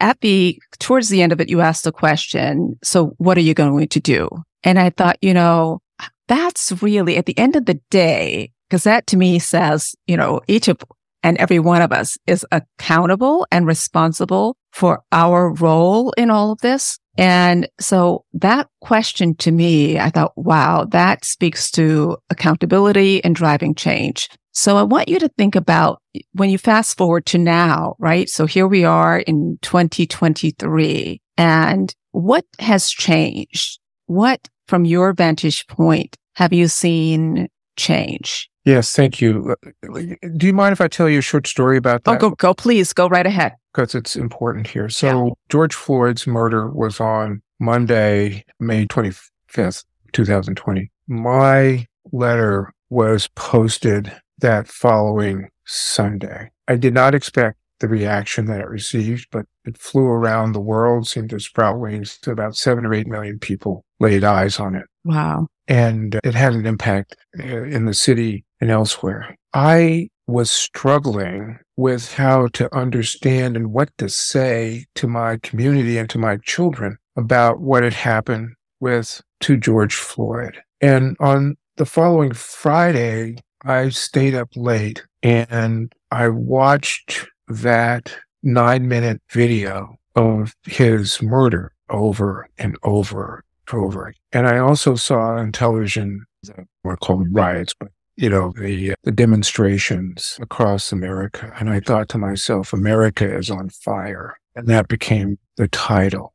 at 0.00 0.20
the, 0.20 0.60
towards 0.78 1.08
the 1.08 1.22
end 1.22 1.32
of 1.32 1.40
it, 1.40 1.48
you 1.48 1.62
asked 1.62 1.84
the 1.84 1.92
question, 1.92 2.78
so 2.82 3.14
what 3.16 3.38
are 3.38 3.42
you 3.42 3.54
going 3.54 3.88
to 3.88 4.00
do? 4.00 4.28
And 4.62 4.78
I 4.78 4.90
thought, 4.90 5.16
you 5.22 5.32
know, 5.32 5.80
that's 6.28 6.82
really 6.82 7.16
at 7.16 7.26
the 7.26 7.38
end 7.38 7.56
of 7.56 7.66
the 7.66 7.80
day, 7.90 8.52
because 8.68 8.84
that 8.84 9.06
to 9.08 9.16
me 9.16 9.38
says, 9.38 9.94
you 10.06 10.16
know, 10.16 10.40
each 10.46 10.68
of 10.68 10.78
and 11.24 11.36
every 11.38 11.58
one 11.58 11.82
of 11.82 11.90
us 11.90 12.16
is 12.26 12.46
accountable 12.52 13.46
and 13.50 13.66
responsible 13.66 14.56
for 14.72 15.02
our 15.10 15.52
role 15.54 16.12
in 16.12 16.30
all 16.30 16.52
of 16.52 16.60
this. 16.60 16.98
And 17.16 17.68
so 17.80 18.24
that 18.34 18.68
question 18.80 19.34
to 19.36 19.50
me, 19.50 19.98
I 19.98 20.10
thought, 20.10 20.32
wow, 20.36 20.84
that 20.92 21.24
speaks 21.24 21.72
to 21.72 22.16
accountability 22.30 23.22
and 23.24 23.34
driving 23.34 23.74
change. 23.74 24.28
So 24.52 24.76
I 24.76 24.84
want 24.84 25.08
you 25.08 25.18
to 25.18 25.28
think 25.36 25.56
about 25.56 26.00
when 26.32 26.50
you 26.50 26.58
fast 26.58 26.96
forward 26.96 27.26
to 27.26 27.38
now, 27.38 27.96
right? 27.98 28.28
So 28.28 28.46
here 28.46 28.68
we 28.68 28.84
are 28.84 29.18
in 29.18 29.58
2023 29.62 31.20
and 31.36 31.94
what 32.12 32.44
has 32.60 32.90
changed? 32.90 33.80
What 34.06 34.48
from 34.66 34.84
your 34.84 35.12
vantage 35.12 35.66
point 35.66 36.16
have 36.38 36.52
you 36.52 36.68
seen 36.68 37.48
change? 37.76 38.48
Yes, 38.64 38.92
thank 38.92 39.20
you. 39.20 39.56
Do 39.82 40.46
you 40.46 40.52
mind 40.52 40.72
if 40.72 40.80
I 40.80 40.86
tell 40.86 41.08
you 41.08 41.18
a 41.18 41.22
short 41.22 41.48
story 41.48 41.76
about 41.76 42.02
oh, 42.06 42.12
that? 42.12 42.22
Oh, 42.22 42.30
go, 42.30 42.36
go, 42.36 42.54
please, 42.54 42.92
go 42.92 43.08
right 43.08 43.26
ahead. 43.26 43.54
Because 43.74 43.96
it's 43.96 44.14
important 44.14 44.68
here. 44.68 44.88
So, 44.88 45.26
yeah. 45.26 45.32
George 45.48 45.74
Floyd's 45.74 46.28
murder 46.28 46.70
was 46.70 47.00
on 47.00 47.42
Monday, 47.58 48.44
May 48.60 48.86
25th, 48.86 49.84
2020. 50.12 50.92
My 51.08 51.86
letter 52.12 52.72
was 52.88 53.28
posted 53.34 54.12
that 54.38 54.68
following 54.68 55.48
Sunday. 55.66 56.50
I 56.68 56.76
did 56.76 56.94
not 56.94 57.16
expect 57.16 57.58
the 57.80 57.88
reaction 57.88 58.46
that 58.46 58.60
it 58.60 58.68
received, 58.68 59.26
but 59.32 59.46
it 59.64 59.76
flew 59.76 60.06
around 60.06 60.52
the 60.52 60.60
world, 60.60 61.08
seemed 61.08 61.30
to 61.30 61.40
sprout 61.40 61.80
wings 61.80 62.18
to 62.18 62.30
about 62.30 62.56
seven 62.56 62.86
or 62.86 62.94
eight 62.94 63.08
million 63.08 63.40
people 63.40 63.84
laid 63.98 64.22
eyes 64.22 64.60
on 64.60 64.74
it. 64.74 64.86
Wow. 65.08 65.48
And 65.66 66.20
it 66.22 66.34
had 66.34 66.52
an 66.52 66.66
impact 66.66 67.16
uh, 67.38 67.42
in 67.42 67.86
the 67.86 67.94
city 67.94 68.44
and 68.60 68.70
elsewhere. 68.70 69.34
I 69.54 70.10
was 70.26 70.50
struggling 70.50 71.58
with 71.78 72.12
how 72.12 72.48
to 72.48 72.74
understand 72.76 73.56
and 73.56 73.72
what 73.72 73.88
to 73.96 74.10
say 74.10 74.84
to 74.96 75.06
my 75.06 75.38
community 75.38 75.96
and 75.96 76.10
to 76.10 76.18
my 76.18 76.36
children 76.44 76.98
about 77.16 77.60
what 77.60 77.82
had 77.82 77.94
happened 77.94 78.50
with 78.80 79.22
to 79.40 79.56
George 79.56 79.94
Floyd. 79.94 80.60
And 80.82 81.16
on 81.20 81.56
the 81.78 81.86
following 81.86 82.34
Friday, 82.34 83.38
I 83.64 83.88
stayed 83.88 84.34
up 84.34 84.50
late 84.56 85.02
and 85.22 85.90
I 86.10 86.28
watched 86.28 87.26
that 87.48 88.14
nine 88.42 88.88
minute 88.88 89.22
video 89.30 89.96
of 90.14 90.54
his 90.64 91.22
murder 91.22 91.72
over 91.88 92.46
and 92.58 92.76
over 92.82 93.42
over. 93.72 94.14
And 94.32 94.46
I 94.46 94.58
also 94.58 94.94
saw 94.94 95.36
on 95.36 95.52
television 95.52 96.24
what 96.42 96.66
were 96.84 96.96
called 96.96 97.28
riots, 97.30 97.74
but 97.78 97.90
you 98.16 98.28
know, 98.28 98.52
the, 98.58 98.92
uh, 98.92 98.94
the 99.04 99.12
demonstrations 99.12 100.38
across 100.42 100.90
America. 100.90 101.52
And 101.60 101.70
I 101.70 101.78
thought 101.78 102.08
to 102.10 102.18
myself, 102.18 102.72
America 102.72 103.32
is 103.32 103.48
on 103.48 103.68
fire. 103.68 104.36
And 104.56 104.66
that 104.66 104.88
became 104.88 105.38
the 105.56 105.68
title. 105.68 106.34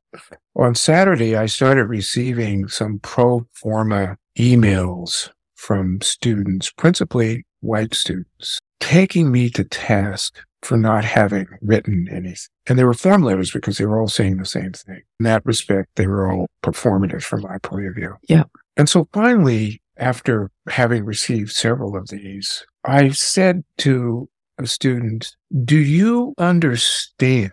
On 0.55 0.75
Saturday, 0.75 1.35
I 1.35 1.47
started 1.47 1.85
receiving 1.85 2.69
some 2.69 2.99
pro 2.99 3.45
forma 3.51 4.17
emails 4.37 5.29
from 5.55 5.99
students, 6.01 6.71
principally 6.71 7.45
white 7.59 7.95
students, 7.95 8.59
taking 8.79 9.31
me 9.31 9.49
to 9.49 9.63
task 9.63 10.39
for 10.63 10.77
not 10.77 11.03
having 11.03 11.47
written 11.61 12.07
anything. 12.11 12.47
And 12.67 12.79
they 12.79 12.83
were 12.83 12.93
form 12.93 13.23
letters 13.23 13.51
because 13.51 13.77
they 13.77 13.85
were 13.85 13.99
all 13.99 14.07
saying 14.07 14.37
the 14.37 14.45
same 14.45 14.71
thing. 14.71 15.01
In 15.19 15.25
that 15.25 15.45
respect, 15.45 15.89
they 15.95 16.07
were 16.07 16.31
all 16.31 16.47
performative 16.63 17.23
from 17.23 17.41
my 17.41 17.57
point 17.59 17.87
of 17.87 17.95
view. 17.95 18.15
Yeah. 18.27 18.43
And 18.77 18.87
so 18.89 19.07
finally, 19.13 19.81
after 19.97 20.49
having 20.67 21.05
received 21.05 21.51
several 21.51 21.95
of 21.95 22.07
these, 22.07 22.65
I 22.83 23.09
said 23.09 23.63
to 23.79 24.29
a 24.57 24.67
student, 24.67 25.35
do 25.63 25.77
you 25.77 26.33
understand 26.37 27.51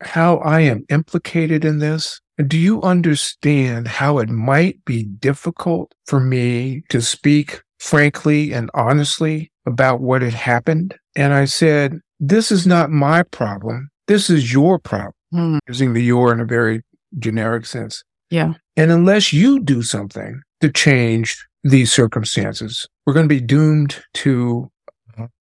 how 0.00 0.38
I 0.38 0.60
am 0.60 0.84
implicated 0.88 1.64
in 1.64 1.78
this? 1.78 2.20
Do 2.46 2.58
you 2.58 2.82
understand 2.82 3.88
how 3.88 4.18
it 4.18 4.28
might 4.28 4.84
be 4.84 5.04
difficult 5.04 5.92
for 6.06 6.20
me 6.20 6.82
to 6.88 7.00
speak 7.00 7.62
frankly 7.78 8.52
and 8.52 8.70
honestly 8.74 9.52
about 9.66 10.00
what 10.00 10.22
had 10.22 10.34
happened? 10.34 10.94
And 11.14 11.32
I 11.32 11.44
said, 11.44 12.00
this 12.22 12.52
is 12.52 12.66
not 12.66 12.90
my 12.90 13.24
problem. 13.24 13.90
This 14.06 14.30
is 14.30 14.52
your 14.52 14.78
problem. 14.78 15.12
Hmm. 15.32 15.58
Using 15.68 15.92
the 15.92 16.02
your 16.02 16.32
in 16.32 16.40
a 16.40 16.44
very 16.44 16.82
generic 17.18 17.66
sense. 17.66 18.02
Yeah. 18.30 18.54
And 18.76 18.90
unless 18.90 19.32
you 19.32 19.60
do 19.60 19.82
something 19.82 20.40
to 20.60 20.70
change 20.70 21.44
these 21.64 21.92
circumstances, 21.92 22.88
we're 23.04 23.12
going 23.12 23.28
to 23.28 23.34
be 23.34 23.40
doomed 23.40 24.02
to 24.14 24.70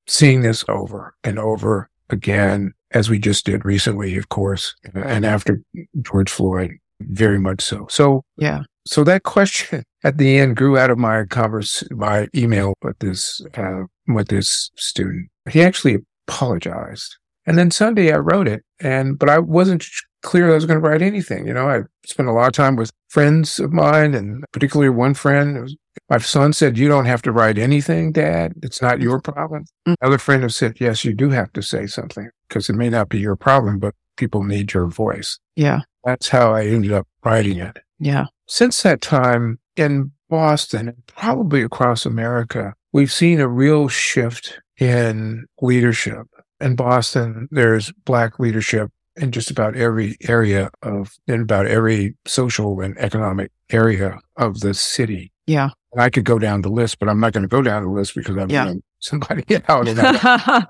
seeing 0.08 0.42
this 0.42 0.66
over 0.68 1.14
and 1.24 1.40
over 1.40 1.90
again, 2.10 2.74
as 2.92 3.10
we 3.10 3.20
just 3.20 3.46
did 3.46 3.64
recently, 3.64 4.18
of 4.18 4.30
course, 4.30 4.76
and 4.94 5.26
after 5.26 5.62
George 6.02 6.30
Floyd, 6.30 6.72
very 7.00 7.40
much 7.40 7.62
so. 7.62 7.88
So, 7.90 8.24
yeah. 8.38 8.64
So 8.86 9.04
that 9.04 9.24
question 9.24 9.84
at 10.04 10.18
the 10.18 10.40
end 10.40 10.58
grew 10.58 10.78
out 10.78 10.90
of 10.90 10.98
my 10.98 11.26
converse, 11.26 11.84
my 11.92 12.28
email 12.36 12.74
with 12.82 12.98
this, 13.00 13.42
uh, 13.56 13.84
with 14.08 14.28
this 14.28 14.72
student. 14.76 15.30
He 15.50 15.62
actually 15.62 16.00
apologized. 16.32 17.18
And 17.46 17.58
then 17.58 17.72
Sunday 17.72 18.14
I 18.14 18.18
wrote 18.18 18.48
it 18.48 18.64
and, 18.80 19.18
but 19.18 19.30
I 19.30 19.40
wasn't 19.40 19.86
clear 20.22 20.52
I 20.52 20.56
was 20.56 20.66
going 20.66 20.80
to 20.80 20.88
write 20.88 21.02
anything. 21.02 21.48
You 21.48 21.54
know, 21.54 21.68
I 21.68 21.82
spent 22.06 22.30
a 22.30 22.32
lot 22.32 22.48
of 22.48 22.54
time 22.54 22.76
with 22.76 22.92
friends 23.10 23.60
of 23.60 23.74
mine 23.74 24.14
and 24.14 24.44
particularly 24.52 24.90
one 24.90 25.16
friend. 25.16 25.62
Was, 25.62 25.76
my 26.10 26.20
son 26.20 26.54
said, 26.54 26.78
you 26.78 26.88
don't 26.88 27.06
have 27.06 27.24
to 27.24 27.32
write 27.32 27.58
anything, 27.58 28.12
dad. 28.12 28.54
It's 28.62 28.82
not 28.82 29.02
your 29.02 29.20
problem. 29.20 29.64
Mm-hmm. 29.88 29.94
Another 30.02 30.20
friend 30.20 30.44
has 30.44 30.56
said, 30.56 30.80
yes, 30.80 31.04
you 31.04 31.14
do 31.14 31.30
have 31.32 31.52
to 31.54 31.64
say 31.64 31.88
something 31.88 32.30
because 32.48 32.70
it 32.70 32.76
may 32.76 32.90
not 32.90 33.10
be 33.10 33.20
your 33.20 33.36
problem, 33.36 33.80
but 33.80 33.96
people 34.18 34.44
need 34.44 34.74
your 34.74 34.86
voice. 34.86 35.40
Yeah. 35.56 35.82
That's 36.04 36.30
how 36.30 36.54
I 36.54 36.68
ended 36.68 36.92
up 36.92 37.08
writing 37.24 37.58
it. 37.58 37.80
Yeah. 38.00 38.26
Since 38.48 38.84
that 38.84 39.02
time 39.02 39.60
in 39.76 40.12
Boston 40.30 40.90
and 40.90 41.06
probably 41.08 41.64
across 41.64 42.06
America, 42.06 42.76
we've 42.94 43.12
seen 43.12 43.40
a 43.40 43.48
real 43.48 43.88
shift 43.88 44.61
in 44.82 45.46
leadership. 45.62 46.28
In 46.60 46.76
Boston, 46.76 47.48
there's 47.52 47.92
black 48.04 48.40
leadership 48.40 48.92
in 49.16 49.32
just 49.32 49.52
about 49.52 49.76
every 49.76 50.18
area 50.28 50.72
of, 50.82 51.16
in 51.28 51.42
about 51.42 51.68
every 51.68 52.16
social 52.26 52.82
and 52.82 52.98
economic 52.98 53.52
area 53.70 54.20
of 54.38 54.60
the 54.62 54.74
city. 54.74 55.32
Yeah. 55.46 55.70
And 55.94 56.02
I 56.02 56.10
could 56.10 56.26
go 56.26 56.40
down 56.40 56.62
the 56.62 56.70
list, 56.70 57.00
but 57.00 57.10
I'm 57.10 57.20
not 57.20 57.34
going 57.34 57.44
to 57.44 57.48
go 57.48 57.62
down 57.62 57.84
the 57.84 57.90
list 57.90 58.16
because 58.16 58.36
I'm 58.38 58.50
yeah. 58.50 58.74
somebody 59.00 59.44
out. 59.68 59.88
And 59.88 60.00
I 60.00 60.66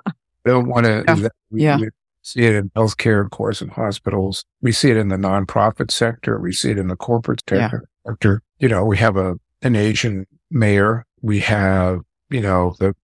don't 0.45 0.67
want 0.67 0.85
to. 0.85 1.03
Yeah. 1.07 1.27
We, 1.51 1.63
yeah. 1.63 1.77
we 1.77 1.89
see 2.21 2.43
it 2.43 2.55
in 2.55 2.69
healthcare, 2.69 3.21
of 3.23 3.31
course, 3.31 3.61
in 3.61 3.67
hospitals. 3.67 4.45
We 4.61 4.71
see 4.71 4.89
it 4.89 4.95
in 4.95 5.09
the 5.09 5.17
nonprofit 5.17 5.91
sector. 5.91 6.39
We 6.39 6.53
see 6.53 6.71
it 6.71 6.77
in 6.77 6.87
the 6.87 6.95
corporate 6.95 7.41
sector. 7.47 7.89
Yeah. 8.05 8.37
You 8.59 8.69
know, 8.69 8.85
we 8.85 8.97
have 8.99 9.17
a 9.17 9.35
an 9.61 9.75
Asian 9.75 10.25
mayor. 10.49 11.05
We 11.21 11.39
have, 11.41 11.99
you 12.31 12.41
know, 12.41 12.75
the 12.79 12.95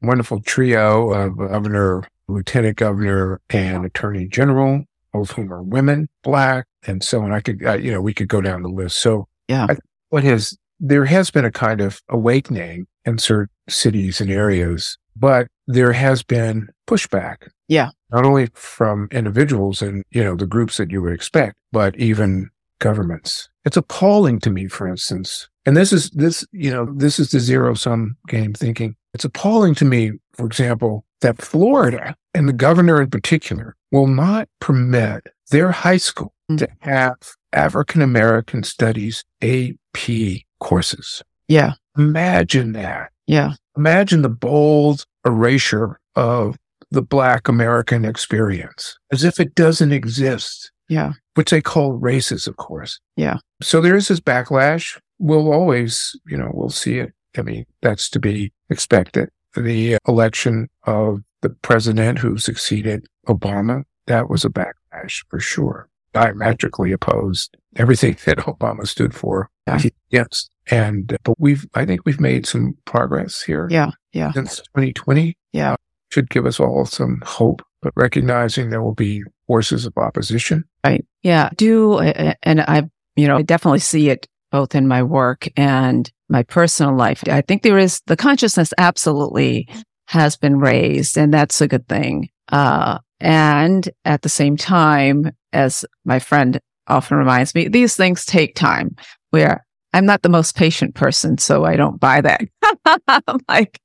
wonderful 0.00 0.40
trio 0.40 1.12
of 1.12 1.36
governor 1.36 2.04
lieutenant 2.28 2.76
governor 2.76 3.40
and 3.50 3.84
attorney 3.84 4.26
general, 4.26 4.84
both 5.12 5.30
of 5.30 5.36
whom 5.36 5.52
are 5.52 5.62
women, 5.62 6.08
black, 6.22 6.66
and 6.86 7.02
so 7.02 7.22
on. 7.22 7.32
I 7.32 7.40
could, 7.40 7.64
uh, 7.64 7.74
you 7.74 7.90
know, 7.90 8.00
we 8.00 8.14
could 8.14 8.28
go 8.28 8.40
down 8.40 8.62
the 8.62 8.68
list. 8.68 9.00
So, 9.00 9.26
yeah, 9.48 9.66
I, 9.68 9.76
what 10.10 10.24
has 10.24 10.56
there 10.78 11.06
has 11.06 11.30
been 11.30 11.44
a 11.44 11.50
kind 11.50 11.80
of 11.80 12.00
awakening 12.08 12.86
in 13.04 13.18
certain 13.18 13.48
cities 13.68 14.20
and 14.20 14.30
areas, 14.30 14.96
but 15.16 15.48
there 15.66 15.92
has 15.92 16.22
been 16.22 16.68
pushback. 16.86 17.48
Yeah, 17.66 17.90
not 18.10 18.24
only 18.24 18.48
from 18.54 19.08
individuals 19.10 19.82
and 19.82 20.04
you 20.10 20.22
know 20.22 20.36
the 20.36 20.46
groups 20.46 20.76
that 20.76 20.90
you 20.90 21.02
would 21.02 21.12
expect, 21.12 21.56
but 21.72 21.96
even 21.96 22.50
governments. 22.78 23.48
It's 23.68 23.76
appalling 23.76 24.40
to 24.40 24.50
me, 24.50 24.66
for 24.66 24.88
instance, 24.88 25.46
and 25.66 25.76
this 25.76 25.92
is 25.92 26.08
this 26.12 26.42
you 26.52 26.70
know 26.70 26.90
this 26.96 27.18
is 27.18 27.32
the 27.32 27.38
zero 27.38 27.74
sum 27.74 28.16
game 28.26 28.54
thinking. 28.54 28.96
It's 29.12 29.26
appalling 29.26 29.74
to 29.74 29.84
me, 29.84 30.12
for 30.32 30.46
example, 30.46 31.04
that 31.20 31.42
Florida 31.42 32.16
and 32.32 32.48
the 32.48 32.54
governor 32.54 33.02
in 33.02 33.10
particular 33.10 33.76
will 33.92 34.06
not 34.06 34.48
permit 34.58 35.26
their 35.50 35.70
high 35.70 35.98
school 35.98 36.32
mm. 36.50 36.56
to 36.56 36.68
have 36.78 37.18
African 37.52 38.00
American 38.00 38.62
studies 38.62 39.22
AP 39.42 40.46
courses. 40.60 41.22
Yeah. 41.46 41.74
Imagine 41.98 42.72
that. 42.72 43.10
Yeah. 43.26 43.52
Imagine 43.76 44.22
the 44.22 44.30
bold 44.30 45.04
erasure 45.26 46.00
of 46.16 46.56
the 46.90 47.02
Black 47.02 47.48
American 47.48 48.06
experience 48.06 48.98
as 49.12 49.24
if 49.24 49.38
it 49.38 49.54
doesn't 49.54 49.92
exist. 49.92 50.72
Yeah. 50.88 51.12
Which 51.38 51.50
they 51.50 51.60
call 51.60 51.92
races, 51.92 52.48
of 52.48 52.56
course. 52.56 52.98
Yeah. 53.14 53.36
So 53.62 53.80
there 53.80 53.94
is 53.94 54.08
this 54.08 54.18
backlash. 54.18 54.98
We'll 55.20 55.52
always, 55.52 56.18
you 56.26 56.36
know, 56.36 56.50
we'll 56.52 56.68
see 56.68 56.98
it. 56.98 57.12
I 57.36 57.42
mean, 57.42 57.64
that's 57.80 58.10
to 58.10 58.18
be 58.18 58.52
expected. 58.70 59.28
The 59.54 59.98
election 60.08 60.66
of 60.82 61.20
the 61.42 61.50
president 61.50 62.18
who 62.18 62.38
succeeded 62.38 63.06
Obama, 63.28 63.84
that 64.08 64.28
was 64.28 64.44
a 64.44 64.48
backlash 64.48 65.24
for 65.30 65.38
sure. 65.38 65.88
Diametrically 66.12 66.90
opposed 66.90 67.56
everything 67.76 68.16
that 68.24 68.38
Obama 68.38 68.84
stood 68.84 69.14
for. 69.14 69.48
Yeah. 69.68 69.80
Yes. 70.10 70.48
And, 70.72 71.16
but 71.22 71.36
we've, 71.38 71.68
I 71.72 71.84
think 71.84 72.00
we've 72.04 72.18
made 72.18 72.46
some 72.46 72.76
progress 72.84 73.42
here. 73.42 73.68
Yeah. 73.70 73.92
Yeah. 74.12 74.32
Since 74.32 74.56
2020. 74.74 75.36
Yeah. 75.52 75.74
Uh, 75.74 75.76
should 76.10 76.30
give 76.30 76.46
us 76.46 76.58
all 76.58 76.84
some 76.84 77.22
hope, 77.24 77.62
but 77.80 77.92
recognizing 77.94 78.70
there 78.70 78.82
will 78.82 78.96
be 78.96 79.22
forces 79.48 79.84
of 79.84 79.96
opposition. 79.96 80.62
Right. 80.84 81.04
Yeah. 81.22 81.50
Do, 81.56 81.98
and 81.98 82.60
I, 82.60 82.88
you 83.16 83.26
know, 83.26 83.38
I 83.38 83.42
definitely 83.42 83.80
see 83.80 84.10
it 84.10 84.28
both 84.52 84.76
in 84.76 84.86
my 84.86 85.02
work 85.02 85.48
and 85.56 86.08
my 86.28 86.44
personal 86.44 86.94
life. 86.94 87.24
I 87.26 87.40
think 87.40 87.62
there 87.62 87.78
is 87.78 88.00
the 88.06 88.16
consciousness 88.16 88.72
absolutely 88.78 89.68
has 90.06 90.36
been 90.36 90.60
raised 90.60 91.18
and 91.18 91.34
that's 91.34 91.60
a 91.60 91.68
good 91.68 91.88
thing. 91.88 92.28
Uh, 92.50 92.98
and 93.20 93.88
at 94.04 94.22
the 94.22 94.28
same 94.28 94.56
time, 94.56 95.32
as 95.52 95.84
my 96.04 96.18
friend 96.18 96.60
often 96.86 97.18
reminds 97.18 97.54
me, 97.54 97.68
these 97.68 97.96
things 97.96 98.24
take 98.24 98.54
time 98.54 98.94
where 99.30 99.66
I'm 99.92 100.06
not 100.06 100.22
the 100.22 100.28
most 100.28 100.54
patient 100.54 100.94
person, 100.94 101.38
so 101.38 101.64
I 101.64 101.76
don't 101.76 101.98
buy 101.98 102.20
that. 102.20 102.42
Like, 103.48 103.80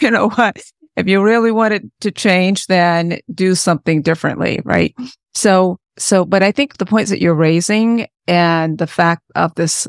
you 0.00 0.10
know 0.10 0.28
what? 0.30 0.60
If 0.96 1.06
you 1.06 1.22
really 1.22 1.52
want 1.52 1.74
it 1.74 1.82
to 2.00 2.10
change, 2.10 2.66
then 2.66 3.18
do 3.32 3.54
something 3.54 4.02
differently, 4.02 4.60
right? 4.64 4.94
So, 5.34 5.78
so, 5.98 6.24
but 6.24 6.42
I 6.42 6.52
think 6.52 6.78
the 6.78 6.86
points 6.86 7.10
that 7.10 7.20
you're 7.20 7.34
raising 7.34 8.06
and 8.26 8.78
the 8.78 8.86
fact 8.86 9.22
of 9.34 9.54
this, 9.54 9.86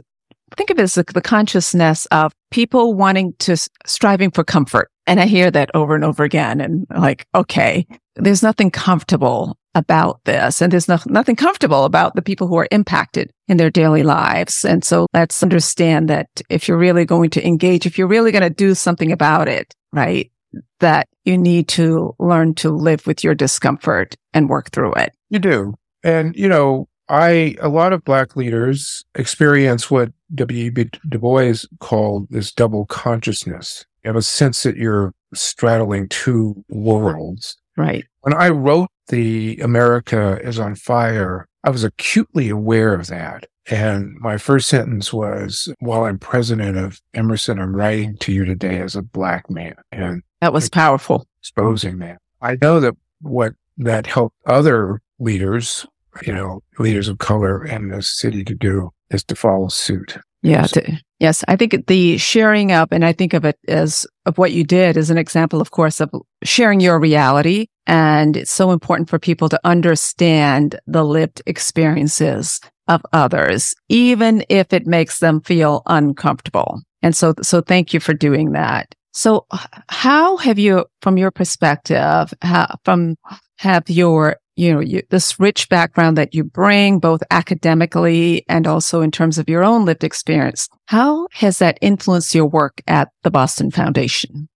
think 0.55 0.69
of 0.69 0.79
it 0.79 0.83
as 0.83 0.95
the, 0.95 1.03
the 1.03 1.21
consciousness 1.21 2.05
of 2.07 2.33
people 2.51 2.93
wanting 2.93 3.33
to 3.39 3.57
striving 3.85 4.31
for 4.31 4.43
comfort. 4.43 4.89
And 5.05 5.19
I 5.19 5.25
hear 5.25 5.49
that 5.51 5.71
over 5.73 5.95
and 5.95 6.03
over 6.03 6.23
again. 6.23 6.59
And 6.59 6.85
like, 6.89 7.25
okay, 7.33 7.87
there's 8.15 8.43
nothing 8.43 8.71
comfortable 8.71 9.57
about 9.75 10.19
this. 10.25 10.61
And 10.61 10.73
there's 10.73 10.87
no, 10.87 10.97
nothing 11.05 11.35
comfortable 11.35 11.85
about 11.85 12.15
the 12.15 12.21
people 12.21 12.47
who 12.47 12.57
are 12.57 12.67
impacted 12.71 13.31
in 13.47 13.57
their 13.57 13.69
daily 13.69 14.03
lives. 14.03 14.65
And 14.65 14.83
so 14.83 15.07
let's 15.13 15.41
understand 15.43 16.09
that 16.09 16.27
if 16.49 16.67
you're 16.67 16.77
really 16.77 17.05
going 17.05 17.29
to 17.31 17.47
engage, 17.47 17.85
if 17.85 17.97
you're 17.97 18.07
really 18.07 18.31
going 18.31 18.43
to 18.43 18.49
do 18.49 18.75
something 18.75 19.11
about 19.11 19.47
it, 19.47 19.73
right? 19.93 20.31
That 20.79 21.07
you 21.23 21.37
need 21.37 21.67
to 21.69 22.15
learn 22.19 22.55
to 22.55 22.69
live 22.69 23.07
with 23.07 23.23
your 23.23 23.35
discomfort 23.35 24.15
and 24.33 24.49
work 24.49 24.71
through 24.71 24.93
it. 24.93 25.13
You 25.29 25.39
do. 25.39 25.75
And, 26.03 26.35
you 26.35 26.47
know, 26.47 26.87
I, 27.09 27.55
a 27.61 27.69
lot 27.69 27.93
of 27.93 28.03
black 28.03 28.35
leaders 28.35 29.05
experience 29.15 29.89
what 29.89 30.11
W.E.B. 30.35 30.89
Du 31.07 31.19
Bois 31.19 31.53
called 31.79 32.27
this 32.29 32.51
double 32.51 32.85
consciousness. 32.85 33.85
You 34.03 34.09
have 34.09 34.15
a 34.15 34.21
sense 34.21 34.63
that 34.63 34.77
you're 34.77 35.13
straddling 35.33 36.09
two 36.09 36.63
worlds. 36.69 37.57
Right. 37.77 38.05
When 38.21 38.33
I 38.33 38.49
wrote 38.49 38.89
the 39.07 39.57
America 39.59 40.39
is 40.41 40.59
on 40.59 40.75
fire, 40.75 41.46
I 41.63 41.69
was 41.69 41.83
acutely 41.83 42.49
aware 42.49 42.93
of 42.93 43.07
that. 43.07 43.47
And 43.69 44.15
my 44.19 44.37
first 44.37 44.69
sentence 44.69 45.11
was, 45.11 45.73
while 45.79 46.05
I'm 46.05 46.17
president 46.17 46.77
of 46.77 47.01
Emerson, 47.13 47.59
I'm 47.59 47.75
writing 47.75 48.17
to 48.19 48.31
you 48.31 48.45
today 48.45 48.79
as 48.79 48.95
a 48.95 49.01
black 49.01 49.49
man. 49.49 49.75
And 49.91 50.23
that 50.39 50.53
was 50.53 50.69
powerful. 50.69 51.27
Exposing 51.41 51.99
that. 51.99 52.21
I 52.41 52.57
know 52.61 52.79
that 52.79 52.95
what 53.21 53.53
that 53.77 54.07
helped 54.07 54.37
other 54.45 55.01
leaders, 55.19 55.85
you 56.25 56.33
know, 56.33 56.61
leaders 56.79 57.09
of 57.09 57.17
color 57.17 57.65
in 57.65 57.89
the 57.89 58.01
city 58.01 58.43
to 58.45 58.55
do 58.55 58.91
is 59.09 59.23
to 59.25 59.35
follow 59.35 59.67
suit. 59.67 60.17
Yeah. 60.43 60.67
To, 60.67 61.01
yes. 61.19 61.43
I 61.47 61.55
think 61.57 61.87
the 61.87 62.17
sharing 62.17 62.71
up, 62.71 62.91
and 62.91 63.03
I 63.03 63.11
think 63.11 63.33
of 63.33 63.43
it 63.43 63.57
as 63.67 64.07
of 64.25 64.37
what 64.37 64.53
you 64.53 64.63
did 64.63 64.95
as 64.95 65.09
an 65.09 65.17
example, 65.17 65.59
of 65.59 65.71
course, 65.71 65.99
of 65.99 66.09
sharing 66.43 66.79
your 66.79 66.99
reality. 66.99 67.67
And 67.87 68.37
it's 68.37 68.51
so 68.51 68.71
important 68.71 69.09
for 69.09 69.17
people 69.17 69.49
to 69.49 69.59
understand 69.63 70.79
the 70.85 71.03
lived 71.03 71.41
experiences 71.47 72.59
of 72.87 73.01
others, 73.13 73.73
even 73.89 74.45
if 74.49 74.73
it 74.73 74.85
makes 74.85 75.19
them 75.19 75.41
feel 75.41 75.81
uncomfortable. 75.87 76.81
And 77.01 77.15
so, 77.15 77.33
so 77.41 77.61
thank 77.61 77.93
you 77.93 77.99
for 77.99 78.13
doing 78.13 78.51
that. 78.51 78.93
So 79.13 79.47
how 79.89 80.37
have 80.37 80.59
you, 80.59 80.85
from 81.01 81.17
your 81.17 81.31
perspective, 81.31 82.33
how, 82.41 82.75
from 82.83 83.15
have 83.57 83.89
your, 83.89 84.35
you 84.55 84.73
know, 84.73 84.79
you, 84.79 85.01
this 85.09 85.39
rich 85.39 85.69
background 85.69 86.17
that 86.17 86.35
you 86.35 86.43
bring 86.43 86.99
both 86.99 87.23
academically 87.31 88.45
and 88.47 88.67
also 88.67 89.01
in 89.01 89.11
terms 89.11 89.37
of 89.37 89.49
your 89.49 89.63
own 89.63 89.85
lived 89.85 90.03
experience, 90.03 90.69
how 90.85 91.27
has 91.31 91.59
that 91.59 91.79
influenced 91.81 92.35
your 92.35 92.45
work 92.45 92.81
at 92.85 93.09
the 93.23 93.31
Boston 93.31 93.71
Foundation? 93.71 94.49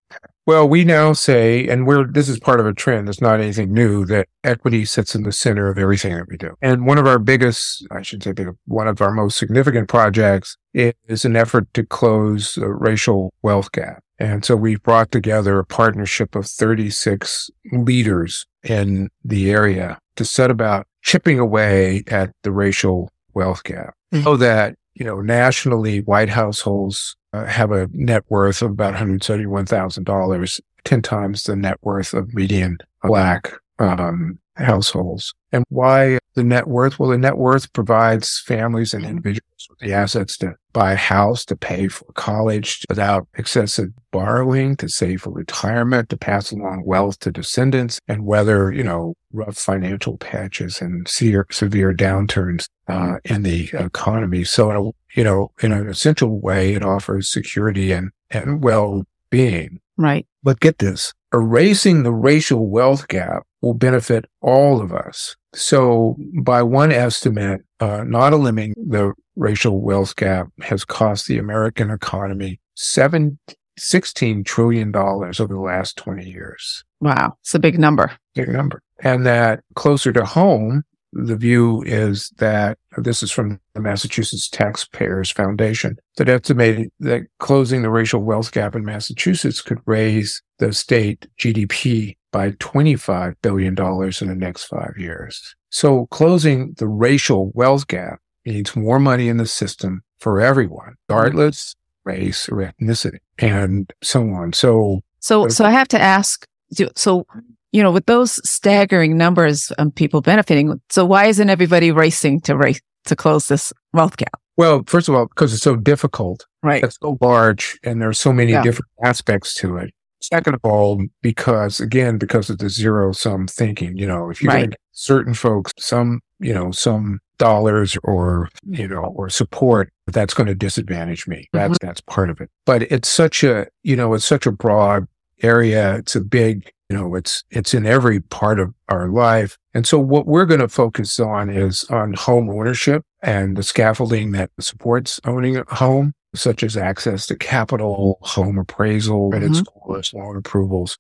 Well, 0.47 0.67
we 0.67 0.84
now 0.84 1.13
say, 1.13 1.67
and 1.67 1.86
we're, 1.86 2.06
this 2.06 2.27
is 2.27 2.39
part 2.39 2.60
of 2.60 2.65
a 2.65 2.73
trend. 2.73 3.08
It's 3.08 3.21
not 3.21 3.39
anything 3.39 3.73
new 3.73 4.06
that 4.08 4.27
equity 4.43 4.86
sits 4.86 5.13
in 5.13 5.23
the 5.23 5.32
center 5.32 5.69
of 5.69 5.77
everything 5.77 6.15
that 6.15 6.27
we 6.27 6.36
do. 6.36 6.56
And 6.62 6.86
one 6.86 6.97
of 6.97 7.06
our 7.06 7.19
biggest, 7.19 7.86
I 7.91 8.01
should 8.01 8.23
say, 8.23 8.34
one 8.65 8.88
of 8.88 9.01
our 9.01 9.12
most 9.12 9.38
significant 9.38 9.88
projects 9.88 10.58
is 10.73 11.25
an 11.25 11.36
effort 11.36 11.71
to 11.75 11.86
close 11.86 12.54
the 12.54 12.69
racial 12.69 13.34
wealth 13.43 13.71
gap. 13.71 14.04
And 14.17 14.43
so 14.43 14.56
we've 14.56 14.82
brought 14.82 15.12
together 15.12 15.60
a 15.60 15.65
partnership 15.65 16.36
of 16.36 16.45
36 16.45 17.49
leaders 17.71 18.45
in 18.63 19.10
the 19.23 19.51
area 19.51 19.99
to 20.15 20.25
set 20.25 20.51
about 20.51 20.88
chipping 21.01 21.39
away 21.39 22.04
at 22.08 22.32
the 22.43 22.51
racial 22.51 23.12
wealth 23.34 23.63
gap 23.63 23.95
mm-hmm. 24.13 24.23
so 24.23 24.38
that, 24.38 24.75
you 24.93 25.06
know, 25.06 25.21
nationally 25.21 26.01
white 26.01 26.30
households 26.30 27.15
uh, 27.34 27.46
have 27.46 27.72
a 27.72 27.89
net 27.94 28.24
worth 28.30 28.62
of 28.62 28.72
about 28.72 28.94
$171,000, 28.94 30.62
10 30.84 31.02
times 31.02 31.44
the 31.44 31.56
net 31.56 31.78
worth 31.82 32.13
of 32.13 32.34
median 32.34 32.78
black 33.04 33.54
um, 33.80 34.39
households. 34.56 35.34
And 35.52 35.65
why 35.70 36.20
the 36.36 36.44
net 36.44 36.67
worth? 36.67 36.98
Well, 36.98 37.10
the 37.10 37.17
net 37.17 37.38
worth 37.38 37.72
provides 37.74 38.39
families 38.39 38.94
and 38.94 39.06
individuals 39.06 39.67
with 39.70 39.80
the 39.80 39.94
assets 39.94 40.38
to 40.38 40.56
buy 40.72 40.94
a 40.94 40.98
house, 40.98 41.44
to 41.46 41.58
pay 41.58 41.89
for 41.89 42.06
college 42.13 42.86
without 42.88 43.28
excessive 43.36 43.89
borrowing, 44.12 44.78
to 44.78 44.88
save 44.88 45.24
for 45.24 45.32
retirement, 45.32 46.10
to 46.10 46.17
pass 46.17 46.52
along 46.52 46.84
wealth 46.86 47.20
to 47.20 47.32
descendants 47.32 48.00
and 48.08 48.26
weather, 48.26 48.72
you 48.72 48.84
know, 48.84 49.13
rough 49.34 49.58
financial 49.58 50.17
patches 50.17 50.82
and 50.82 51.08
severe, 51.08 51.46
severe 51.52 51.94
downturns 51.94 52.67
uh, 52.88 53.17
in 53.26 53.44
the 53.44 53.70
economy. 53.74 54.46
So, 54.46 54.94
you 55.15 55.24
know, 55.24 55.52
in 55.62 55.71
an 55.71 55.88
essential 55.88 56.39
way, 56.39 56.74
it 56.74 56.84
offers 56.84 57.30
security 57.30 57.91
and, 57.91 58.12
and 58.30 58.63
well-being. 58.63 59.80
Right. 59.97 60.26
But 60.43 60.60
get 60.60 60.80
this, 60.80 61.13
erasing 61.34 62.04
the 62.04 62.13
racial 62.13 62.67
wealth 62.67 63.08
gap 63.08 63.43
will 63.62 63.74
benefit 63.74 64.26
all 64.41 64.82
of 64.82 64.91
us. 64.91 65.36
So 65.54 66.17
by 66.41 66.63
one 66.63 66.91
estimate, 66.91 67.62
uh, 67.80 68.04
not 68.06 68.34
eliminating 68.34 68.76
the 68.78 69.13
racial 69.36 69.82
wealth 69.82 70.15
gap 70.15 70.47
has 70.62 70.86
cost 70.86 71.28
the 71.28 71.38
American 71.38 71.91
economy 71.91 72.60
seven, 72.76 73.38
$16 73.80 74.45
trillion 74.45 74.95
over 74.95 75.47
the 75.47 75.60
last 75.60 75.97
20 75.97 76.30
years. 76.30 76.84
Wow. 77.00 77.38
It's 77.41 77.56
a 77.56 77.60
big 77.60 77.80
number. 77.80 78.12
Big 78.36 78.50
number. 78.50 78.82
And 79.00 79.26
that 79.26 79.63
closer 79.76 80.13
to 80.13 80.26
home, 80.26 80.84
the 81.13 81.36
view 81.36 81.84
is 81.86 82.32
that 82.38 82.78
this 82.97 83.21
is 83.21 83.32
from 83.32 83.60
the 83.74 83.82
Massachusetts 83.82 84.50
Taxpayers 84.50 85.30
Foundation 85.30 85.97
that 86.17 86.30
estimated 86.30 86.89
that 87.00 87.24
closing 87.39 87.82
the 87.82 87.89
racial 87.89 88.21
wealth 88.21 88.52
gap 88.52 88.76
in 88.76 88.86
Massachusetts 88.86 89.62
could 89.62 89.80
raise 89.86 90.41
the 90.60 90.74
state 90.74 91.28
GDP 91.38 92.15
by 92.32 92.52
$25 92.52 93.36
billion 93.41 93.74
in 93.74 94.28
the 94.28 94.36
next 94.38 94.65
five 94.65 94.93
years. 94.97 95.56
So 95.69 96.08
closing 96.08 96.74
the 96.78 96.88
racial 96.88 97.52
wealth 97.54 97.88
gap 97.88 98.19
means 98.45 98.76
more 98.76 99.00
money 99.00 99.28
in 99.28 99.38
the 99.38 99.45
system 99.45 100.02
for 100.19 100.39
everyone, 100.39 100.95
regardless 101.10 101.76
race 102.04 102.50
or 102.50 102.58
ethnicity 102.58 103.19
and 103.38 103.91
so 104.02 104.30
on. 104.30 104.54
So, 104.54 105.02
so, 105.19 105.47
so 105.50 105.65
I 105.65 105.71
have 105.71 105.88
to 105.89 106.02
ask, 106.02 106.47
so 106.95 107.26
you 107.72 107.82
know, 107.82 107.92
with 107.92 108.06
those 108.06 108.40
staggering 108.48 109.18
numbers 109.18 109.72
of 109.72 109.96
people 109.96 110.22
benefiting, 110.22 110.82
so 110.90 111.06
why 111.06 111.26
isn't 111.26 111.50
everybody 111.50 111.92
racing 111.92 112.42
to 112.42 112.56
race 112.56 112.82
to 113.06 113.16
close 113.16 113.48
this 113.48 113.74
wealth 113.94 114.18
gap? 114.18 114.40
Well, 114.58 114.84
first 114.86 115.10
of 115.10 115.16
all, 115.16 115.28
because 115.28 115.54
it's 115.54 115.64
so 115.64 115.76
difficult. 115.76 116.46
Right. 116.62 116.84
It's 116.84 116.98
so 117.02 117.18
large 117.22 117.80
and 117.84 118.02
there's 118.02 118.20
so 118.20 118.32
many 118.34 118.52
yeah. 118.52 118.62
different 118.62 118.92
aspects 119.04 119.54
to 119.56 119.78
it. 119.78 119.94
Second 120.22 120.54
of 120.54 120.60
all, 120.64 121.02
because 121.24 121.80
again, 121.80 122.20
because 122.20 122.50
of 122.52 122.60
the 122.60 122.70
zero 122.70 123.12
sum 123.12 123.48
thinking, 123.48 123.98
you 123.98 124.06
know, 124.06 124.30
if 124.30 124.44
you 124.44 124.50
right. 124.50 124.76
certain 124.92 125.34
folks 125.34 125.72
some, 125.80 126.22
you 126.40 126.54
know, 126.54 126.70
some 126.72 127.20
dollars 127.40 127.98
or, 128.04 128.50
you 128.68 128.88
know, 128.88 129.14
or 129.16 129.30
support, 129.30 129.92
that's 130.06 130.36
going 130.36 130.46
to 130.46 130.54
disadvantage 130.54 131.26
me. 131.26 131.50
That's, 131.54 131.74
mm-hmm. 131.74 131.88
that's 131.88 132.02
part 132.02 132.30
of 132.30 132.40
it. 132.40 132.52
But 132.66 132.84
it's 132.84 133.10
such 133.10 133.44
a, 133.44 133.66
you 133.82 133.96
know, 133.96 134.14
it's 134.14 134.26
such 134.26 134.46
a 134.46 134.52
broad 134.52 135.08
area. 135.42 135.96
It's 135.96 136.16
a 136.16 136.22
big 136.22 136.72
You 136.91 136.97
know, 136.97 137.15
it's, 137.15 137.45
it's 137.51 137.73
in 137.73 137.86
every 137.86 138.19
part 138.19 138.60
of 138.60 138.73
our 138.89 139.08
life. 139.08 139.58
And 139.73 139.88
so 139.88 139.97
what 139.97 140.27
we're 140.27 140.45
going 140.45 140.60
to 140.60 140.67
focus 140.67 141.21
on 141.21 141.49
is 141.49 141.86
on 141.86 142.15
home 142.15 142.49
ownership 142.49 143.06
and 143.23 143.56
the 143.56 143.63
scaffolding 143.63 144.34
that 144.34 144.49
supports 144.60 145.17
owning 145.23 145.56
a 145.56 145.63
home, 145.73 146.12
such 146.36 146.63
as 146.63 146.75
access 146.75 147.27
to 147.27 147.38
capital, 147.38 148.17
home 148.23 148.60
appraisal, 148.60 149.30
credit 149.30 149.51
mm-hmm. 149.51 149.63
scores, 149.63 150.13
loan 150.13 150.36
approvals. 150.36 150.97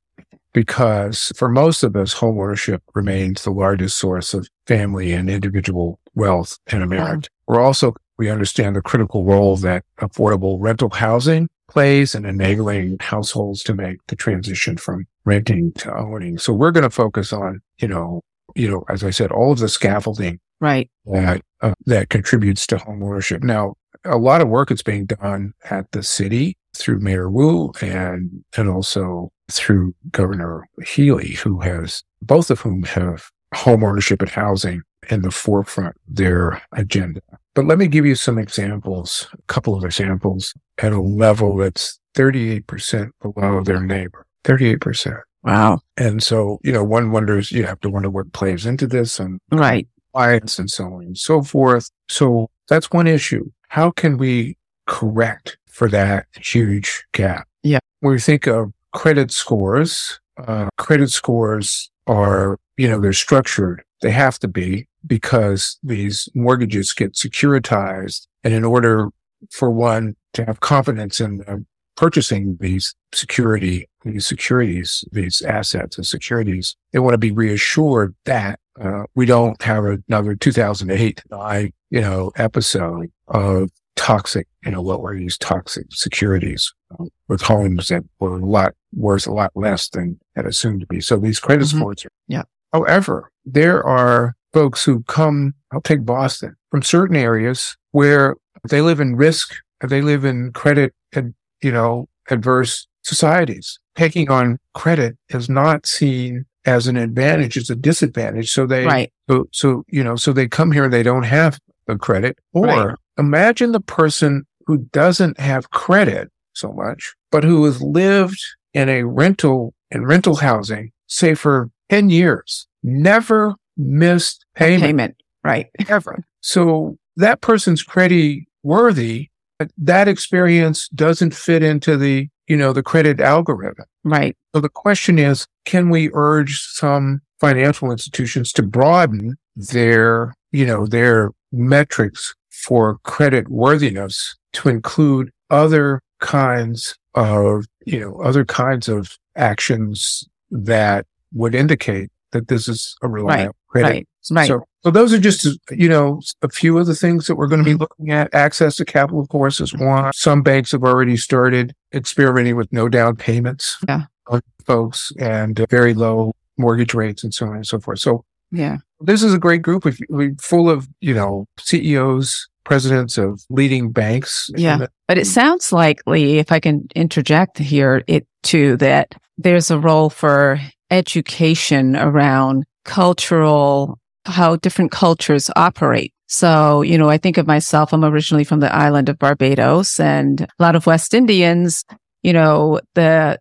Because 0.53 1.33
for 1.35 1.49
most 1.49 1.83
of 1.83 1.93
us, 1.97 2.13
home 2.13 2.39
ownership 2.39 2.81
remains 2.93 3.43
the 3.43 3.51
largest 3.51 3.97
source 3.97 4.33
of 4.33 4.47
family 4.67 5.11
and 5.11 5.29
individual 5.29 5.99
wealth 6.15 6.57
in 6.71 6.81
America. 6.81 7.27
We're 7.47 7.59
also, 7.59 7.95
we 8.17 8.29
understand 8.29 8.77
the 8.77 8.81
critical 8.81 9.25
role 9.25 9.57
that 9.57 9.83
affordable 9.99 10.55
rental 10.57 10.89
housing 10.89 11.49
plays 11.71 12.13
in 12.13 12.25
enabling 12.25 12.97
households 12.99 13.63
to 13.63 13.73
make 13.73 13.97
the 14.07 14.15
transition 14.15 14.75
from 14.75 15.07
renting 15.23 15.71
to 15.73 15.95
owning. 15.95 16.37
So 16.37 16.51
we're 16.51 16.71
going 16.71 16.83
to 16.83 16.89
focus 16.89 17.31
on, 17.31 17.61
you 17.79 17.87
know, 17.87 18.21
you 18.55 18.69
know, 18.69 18.83
as 18.89 19.03
I 19.03 19.11
said, 19.11 19.31
all 19.31 19.53
of 19.53 19.59
the 19.59 19.69
scaffolding 19.69 20.39
right 20.59 20.89
that 21.05 21.41
uh, 21.61 21.73
that 21.85 22.09
contributes 22.09 22.67
to 22.67 22.77
home 22.77 23.01
ownership. 23.01 23.41
Now, 23.41 23.75
a 24.03 24.17
lot 24.17 24.41
of 24.41 24.49
work 24.49 24.69
is 24.69 24.83
being 24.83 25.05
done 25.05 25.53
at 25.69 25.89
the 25.91 26.03
city 26.03 26.57
through 26.75 26.99
Mayor 26.99 27.29
Wu 27.29 27.71
and 27.81 28.43
and 28.57 28.69
also 28.69 29.31
through 29.49 29.95
Governor 30.11 30.67
Healey, 30.85 31.31
who 31.31 31.61
has 31.61 32.03
both 32.21 32.51
of 32.51 32.59
whom 32.59 32.83
have 32.83 33.29
home 33.53 33.83
ownership 33.83 34.21
and 34.21 34.29
housing 34.29 34.81
in 35.09 35.21
the 35.21 35.31
forefront 35.31 35.95
of 36.09 36.15
their 36.15 36.61
agenda. 36.73 37.21
But 37.53 37.65
let 37.65 37.77
me 37.77 37.87
give 37.87 38.05
you 38.05 38.15
some 38.15 38.37
examples, 38.37 39.27
a 39.33 39.41
couple 39.47 39.75
of 39.75 39.83
examples 39.83 40.53
at 40.81 40.93
a 40.93 41.01
level 41.01 41.57
that's 41.57 41.99
38% 42.15 43.11
below 43.21 43.63
their 43.63 43.81
neighbor. 43.81 44.25
38%. 44.43 45.19
Wow. 45.43 45.79
And 45.97 46.21
so, 46.21 46.59
you 46.63 46.71
know, 46.71 46.83
one 46.83 47.11
wonders, 47.11 47.51
you 47.51 47.65
have 47.65 47.79
to 47.81 47.89
wonder 47.89 48.09
what 48.09 48.33
plays 48.33 48.65
into 48.65 48.87
this 48.87 49.19
and 49.19 49.39
right. 49.51 49.87
Compliance 50.13 50.59
and 50.59 50.69
so 50.69 50.85
on 50.85 51.03
and 51.03 51.17
so 51.17 51.41
forth. 51.41 51.89
So 52.09 52.49
that's 52.67 52.91
one 52.91 53.07
issue. 53.07 53.49
How 53.69 53.91
can 53.91 54.17
we 54.17 54.57
correct 54.87 55.57
for 55.67 55.87
that 55.89 56.25
huge 56.35 57.05
gap? 57.13 57.47
Yeah. 57.63 57.79
When 58.01 58.13
we 58.13 58.19
think 58.19 58.45
of 58.45 58.73
credit 58.93 59.31
scores, 59.31 60.19
uh, 60.37 60.67
credit 60.77 61.09
scores 61.11 61.89
are, 62.07 62.59
you 62.77 62.89
know, 62.89 62.99
they're 62.99 63.13
structured. 63.13 63.83
They 64.01 64.11
have 64.11 64.37
to 64.39 64.47
be 64.47 64.87
because 65.07 65.77
these 65.81 66.27
mortgages 66.35 66.93
get 66.93 67.13
securitized. 67.13 68.27
And 68.43 68.53
in 68.53 68.65
order 68.65 69.09
for 69.49 69.71
one 69.71 70.15
to 70.33 70.45
have 70.45 70.59
confidence 70.59 71.19
in 71.19 71.43
uh, 71.47 71.57
purchasing 71.95 72.57
these 72.59 72.95
security, 73.13 73.87
these 74.03 74.25
securities, 74.25 75.03
these 75.11 75.41
assets 75.41 75.97
and 75.97 76.07
securities, 76.07 76.75
they 76.91 76.99
want 76.99 77.13
to 77.13 77.17
be 77.17 77.31
reassured 77.31 78.15
that 78.25 78.59
uh, 78.79 79.03
we 79.15 79.25
don't 79.25 79.61
have 79.61 79.83
another 79.85 80.35
2008, 80.35 81.23
nine, 81.29 81.71
you 81.89 82.01
know, 82.01 82.31
episode 82.37 83.11
of 83.27 83.69
toxic, 83.95 84.47
you 84.65 84.71
know, 84.71 84.81
lower 84.81 85.13
use 85.13 85.37
toxic 85.37 85.85
securities 85.91 86.73
uh, 86.99 87.05
with 87.27 87.41
homes 87.41 87.89
that 87.89 88.03
were 88.19 88.37
a 88.37 88.45
lot 88.45 88.73
worth 88.93 89.27
a 89.27 89.31
lot 89.31 89.51
less 89.55 89.89
than 89.89 90.19
had 90.35 90.45
assumed 90.45 90.81
to 90.81 90.87
be. 90.87 91.01
So 91.01 91.17
these 91.17 91.39
credit 91.39 91.65
mm-hmm. 91.65 91.77
scores. 91.77 92.05
Are, 92.05 92.11
yeah. 92.27 92.43
However, 92.73 93.31
there 93.45 93.83
are 93.83 94.35
folks 94.53 94.83
who 94.83 95.03
come, 95.03 95.53
I'll 95.71 95.81
take 95.81 96.05
Boston 96.05 96.55
from 96.71 96.81
certain 96.81 97.15
areas 97.15 97.77
where 97.91 98.37
they 98.69 98.81
live 98.81 98.99
in 98.99 99.15
risk, 99.15 99.53
they 99.89 100.01
live 100.01 100.25
in 100.25 100.51
credit, 100.53 100.93
you 101.15 101.71
know, 101.71 102.07
adverse 102.29 102.87
societies. 103.03 103.79
Taking 103.95 104.29
on 104.29 104.59
credit 104.73 105.17
is 105.29 105.49
not 105.49 105.85
seen 105.85 106.45
as 106.65 106.87
an 106.87 106.95
advantage, 106.95 107.57
it's 107.57 107.69
a 107.69 107.75
disadvantage. 107.75 108.51
So 108.51 108.67
they, 108.67 108.85
right. 108.85 109.11
so, 109.29 109.47
so, 109.51 109.83
you 109.87 110.03
know, 110.03 110.15
so 110.15 110.31
they 110.31 110.47
come 110.47 110.71
here 110.71 110.85
and 110.85 110.93
they 110.93 111.03
don't 111.03 111.23
have 111.23 111.59
the 111.87 111.97
credit. 111.97 112.37
Or 112.53 112.65
right. 112.65 112.95
imagine 113.17 113.71
the 113.71 113.79
person 113.79 114.45
who 114.67 114.77
doesn't 114.91 115.39
have 115.39 115.71
credit 115.71 116.31
so 116.53 116.71
much, 116.71 117.15
but 117.31 117.43
who 117.43 117.65
has 117.65 117.81
lived 117.81 118.39
in 118.73 118.89
a 118.89 119.03
rental 119.03 119.73
and 119.89 120.07
rental 120.07 120.35
housing, 120.35 120.91
say 121.07 121.33
for 121.33 121.69
10 121.89 122.09
years, 122.09 122.67
never 122.83 123.55
missed 123.75 124.45
payment. 124.55 124.83
Payment. 124.83 125.15
Right. 125.43 125.67
Ever. 125.89 126.23
So 126.41 126.97
that 127.17 127.41
person's 127.41 127.83
credit 127.83 128.43
worthy, 128.63 129.29
that 129.77 130.07
experience 130.07 130.87
doesn't 130.89 131.33
fit 131.33 131.63
into 131.63 131.97
the, 131.97 132.27
you 132.47 132.57
know, 132.57 132.73
the 132.73 132.83
credit 132.83 133.19
algorithm. 133.19 133.85
Right. 134.03 134.35
So 134.53 134.61
the 134.61 134.69
question 134.69 135.19
is, 135.19 135.47
can 135.65 135.89
we 135.89 136.09
urge 136.13 136.59
some 136.59 137.21
financial 137.39 137.91
institutions 137.91 138.51
to 138.53 138.63
broaden 138.63 139.35
their, 139.55 140.33
you 140.51 140.65
know, 140.65 140.85
their 140.85 141.31
metrics 141.51 142.33
for 142.49 142.99
credit 143.03 143.49
worthiness 143.49 144.35
to 144.53 144.69
include 144.69 145.31
other 145.49 146.01
kinds 146.19 146.95
of, 147.15 147.65
you 147.85 147.99
know, 147.99 148.21
other 148.21 148.45
kinds 148.45 148.87
of 148.87 149.17
actions 149.35 150.23
that 150.51 151.05
would 151.33 151.55
indicate 151.55 152.09
that 152.31 152.47
this 152.47 152.67
is 152.67 152.95
a 153.01 153.07
reliable 153.07 153.45
right, 153.45 153.55
credit. 153.67 153.89
Right. 153.89 154.07
Right. 154.29 154.47
So, 154.47 154.63
so 154.83 154.91
those 154.91 155.13
are 155.13 155.19
just, 155.19 155.47
you 155.71 155.89
know, 155.89 156.21
a 156.41 156.49
few 156.49 156.77
of 156.77 156.87
the 156.87 156.95
things 156.95 157.27
that 157.27 157.35
we're 157.35 157.47
going 157.47 157.61
to 157.61 157.65
be 157.65 157.71
mm-hmm. 157.71 157.81
looking 157.81 158.11
at. 158.11 158.33
Access 158.33 158.75
to 158.75 158.85
capital, 158.85 159.19
of 159.19 159.29
course, 159.29 159.59
is 159.59 159.73
one. 159.73 160.11
Some 160.13 160.43
banks 160.43 160.71
have 160.73 160.83
already 160.83 161.17
started 161.17 161.73
experimenting 161.93 162.55
with 162.55 162.71
no 162.71 162.89
down 162.89 163.15
payments 163.15 163.77
yeah. 163.87 164.03
on 164.27 164.41
folks 164.65 165.11
and 165.17 165.65
very 165.69 165.93
low 165.93 166.33
mortgage 166.57 166.93
rates 166.93 167.23
and 167.23 167.33
so 167.33 167.47
on 167.47 167.55
and 167.55 167.67
so 167.67 167.79
forth. 167.79 167.99
So 167.99 168.23
yeah, 168.51 168.77
this 168.99 169.23
is 169.23 169.33
a 169.33 169.39
great 169.39 169.61
group 169.61 169.85
of, 169.85 169.99
full 170.39 170.69
of, 170.69 170.87
you 170.99 171.13
know, 171.13 171.45
CEOs, 171.59 172.47
presidents 172.63 173.17
of 173.17 173.43
leading 173.49 173.91
banks. 173.91 174.49
Yeah. 174.55 174.87
But 175.07 175.17
it 175.17 175.25
sounds 175.25 175.71
like, 175.71 176.01
Lee, 176.05 176.37
if 176.37 176.51
I 176.51 176.59
can 176.59 176.87
interject 176.95 177.57
here, 177.57 178.03
it 178.07 178.27
too, 178.43 178.77
that 178.77 179.15
there's 179.37 179.71
a 179.71 179.79
role 179.79 180.09
for 180.09 180.59
education 180.91 181.95
around 181.95 182.65
cultural, 182.83 183.97
how 184.25 184.55
different 184.57 184.91
cultures 184.91 185.49
operate. 185.55 186.13
So, 186.27 186.81
you 186.81 186.97
know, 186.97 187.09
I 187.09 187.17
think 187.17 187.37
of 187.37 187.47
myself, 187.47 187.93
I'm 187.93 188.05
originally 188.05 188.43
from 188.43 188.61
the 188.61 188.73
island 188.73 189.09
of 189.09 189.19
Barbados 189.19 189.99
and 189.99 190.41
a 190.41 190.47
lot 190.59 190.75
of 190.75 190.85
West 190.85 191.13
Indians, 191.13 191.83
you 192.23 192.33
know, 192.33 192.79
the 192.95 193.37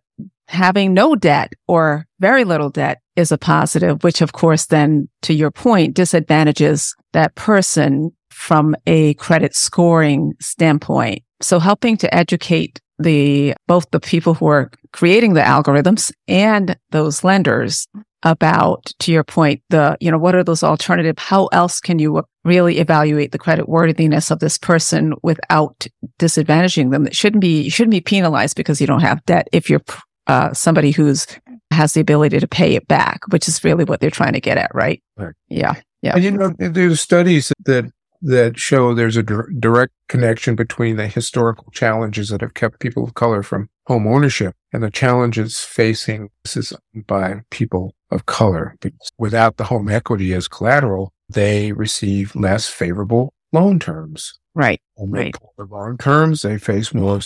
having 0.47 0.93
no 0.93 1.15
debt 1.15 1.53
or 1.67 2.05
very 2.19 2.43
little 2.43 2.69
debt 2.69 2.99
is 3.15 3.31
a 3.31 3.37
positive, 3.37 4.03
which 4.03 4.21
of 4.21 4.33
course 4.33 4.65
then 4.65 5.07
to 5.21 5.33
your 5.33 5.51
point 5.51 5.93
disadvantages 5.93 6.93
that 7.13 7.33
person 7.35 8.11
from 8.29 8.75
a 8.85 9.13
credit 9.13 9.55
scoring 9.55 10.33
standpoint. 10.41 11.23
So 11.41 11.59
helping 11.59 11.95
to 11.97 12.13
educate 12.13 12.81
the 12.99 13.53
both 13.67 13.89
the 13.91 13.99
people 13.99 14.33
who 14.33 14.47
are 14.47 14.69
creating 14.93 15.33
the 15.33 15.41
algorithms 15.41 16.11
and 16.27 16.77
those 16.91 17.23
lenders 17.23 17.87
about 18.23 18.85
to 18.99 19.11
your 19.11 19.23
point 19.23 19.61
the 19.69 19.97
you 19.99 20.11
know 20.11 20.17
what 20.17 20.35
are 20.35 20.43
those 20.43 20.63
alternative 20.63 21.17
how 21.17 21.47
else 21.47 21.79
can 21.79 21.97
you 21.97 22.23
really 22.43 22.79
evaluate 22.79 23.31
the 23.31 23.39
credit 23.39 23.67
worthiness 23.67 24.29
of 24.31 24.39
this 24.39 24.57
person 24.57 25.13
without 25.23 25.87
disadvantaging 26.19 26.91
them? 26.91 27.07
It 27.07 27.15
shouldn't 27.15 27.41
be 27.41 27.63
you 27.63 27.71
shouldn't 27.71 27.91
be 27.91 28.01
penalized 28.01 28.55
because 28.55 28.79
you 28.79 28.87
don't 28.87 29.01
have 29.01 29.25
debt 29.25 29.47
if 29.51 29.69
you're 29.69 29.81
uh, 30.27 30.53
somebody 30.53 30.91
who's 30.91 31.25
has 31.71 31.93
the 31.93 32.01
ability 32.01 32.39
to 32.39 32.47
pay 32.47 32.75
it 32.75 32.87
back 32.87 33.21
which 33.29 33.47
is 33.47 33.63
really 33.63 33.85
what 33.85 34.01
they're 34.01 34.11
trying 34.11 34.33
to 34.33 34.41
get 34.41 34.57
at 34.57 34.69
right, 34.73 35.01
right. 35.17 35.33
yeah 35.47 35.75
yeah. 36.01 36.15
And 36.15 36.23
you 36.23 36.31
know 36.31 36.53
there's 36.57 36.99
studies 36.99 37.51
that 37.65 37.91
that 38.23 38.57
show 38.57 38.93
there's 38.93 39.17
a 39.17 39.23
direct 39.23 39.93
connection 40.07 40.55
between 40.55 40.97
the 40.97 41.07
historical 41.07 41.71
challenges 41.71 42.29
that 42.29 42.41
have 42.41 42.53
kept 42.53 42.79
people 42.79 43.03
of 43.03 43.15
color 43.15 43.41
from 43.41 43.69
home 43.87 44.07
ownership 44.07 44.55
and 44.71 44.83
the 44.83 44.91
challenges 44.91 45.59
facing 45.61 46.29
this 46.53 46.73
by 47.07 47.41
people 47.49 47.95
of 48.11 48.25
color. 48.25 48.75
Because 48.81 49.11
without 49.17 49.57
the 49.57 49.63
home 49.63 49.89
equity 49.89 50.33
as 50.33 50.47
collateral, 50.47 51.13
they 51.29 51.71
receive 51.71 52.35
less 52.35 52.67
favorable 52.67 53.33
loan 53.53 53.79
terms. 53.79 54.33
Right. 54.53 54.81
And 54.97 55.13
right. 55.13 55.35
The 55.57 55.65
loan 55.65 55.97
terms, 55.97 56.41
they 56.41 56.57
face 56.57 56.93
more 56.93 57.19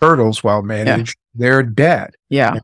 hurdles 0.00 0.42
while 0.42 0.62
managing 0.62 1.14
yeah. 1.34 1.38
their 1.46 1.62
debt. 1.62 2.14
Yeah. 2.28 2.58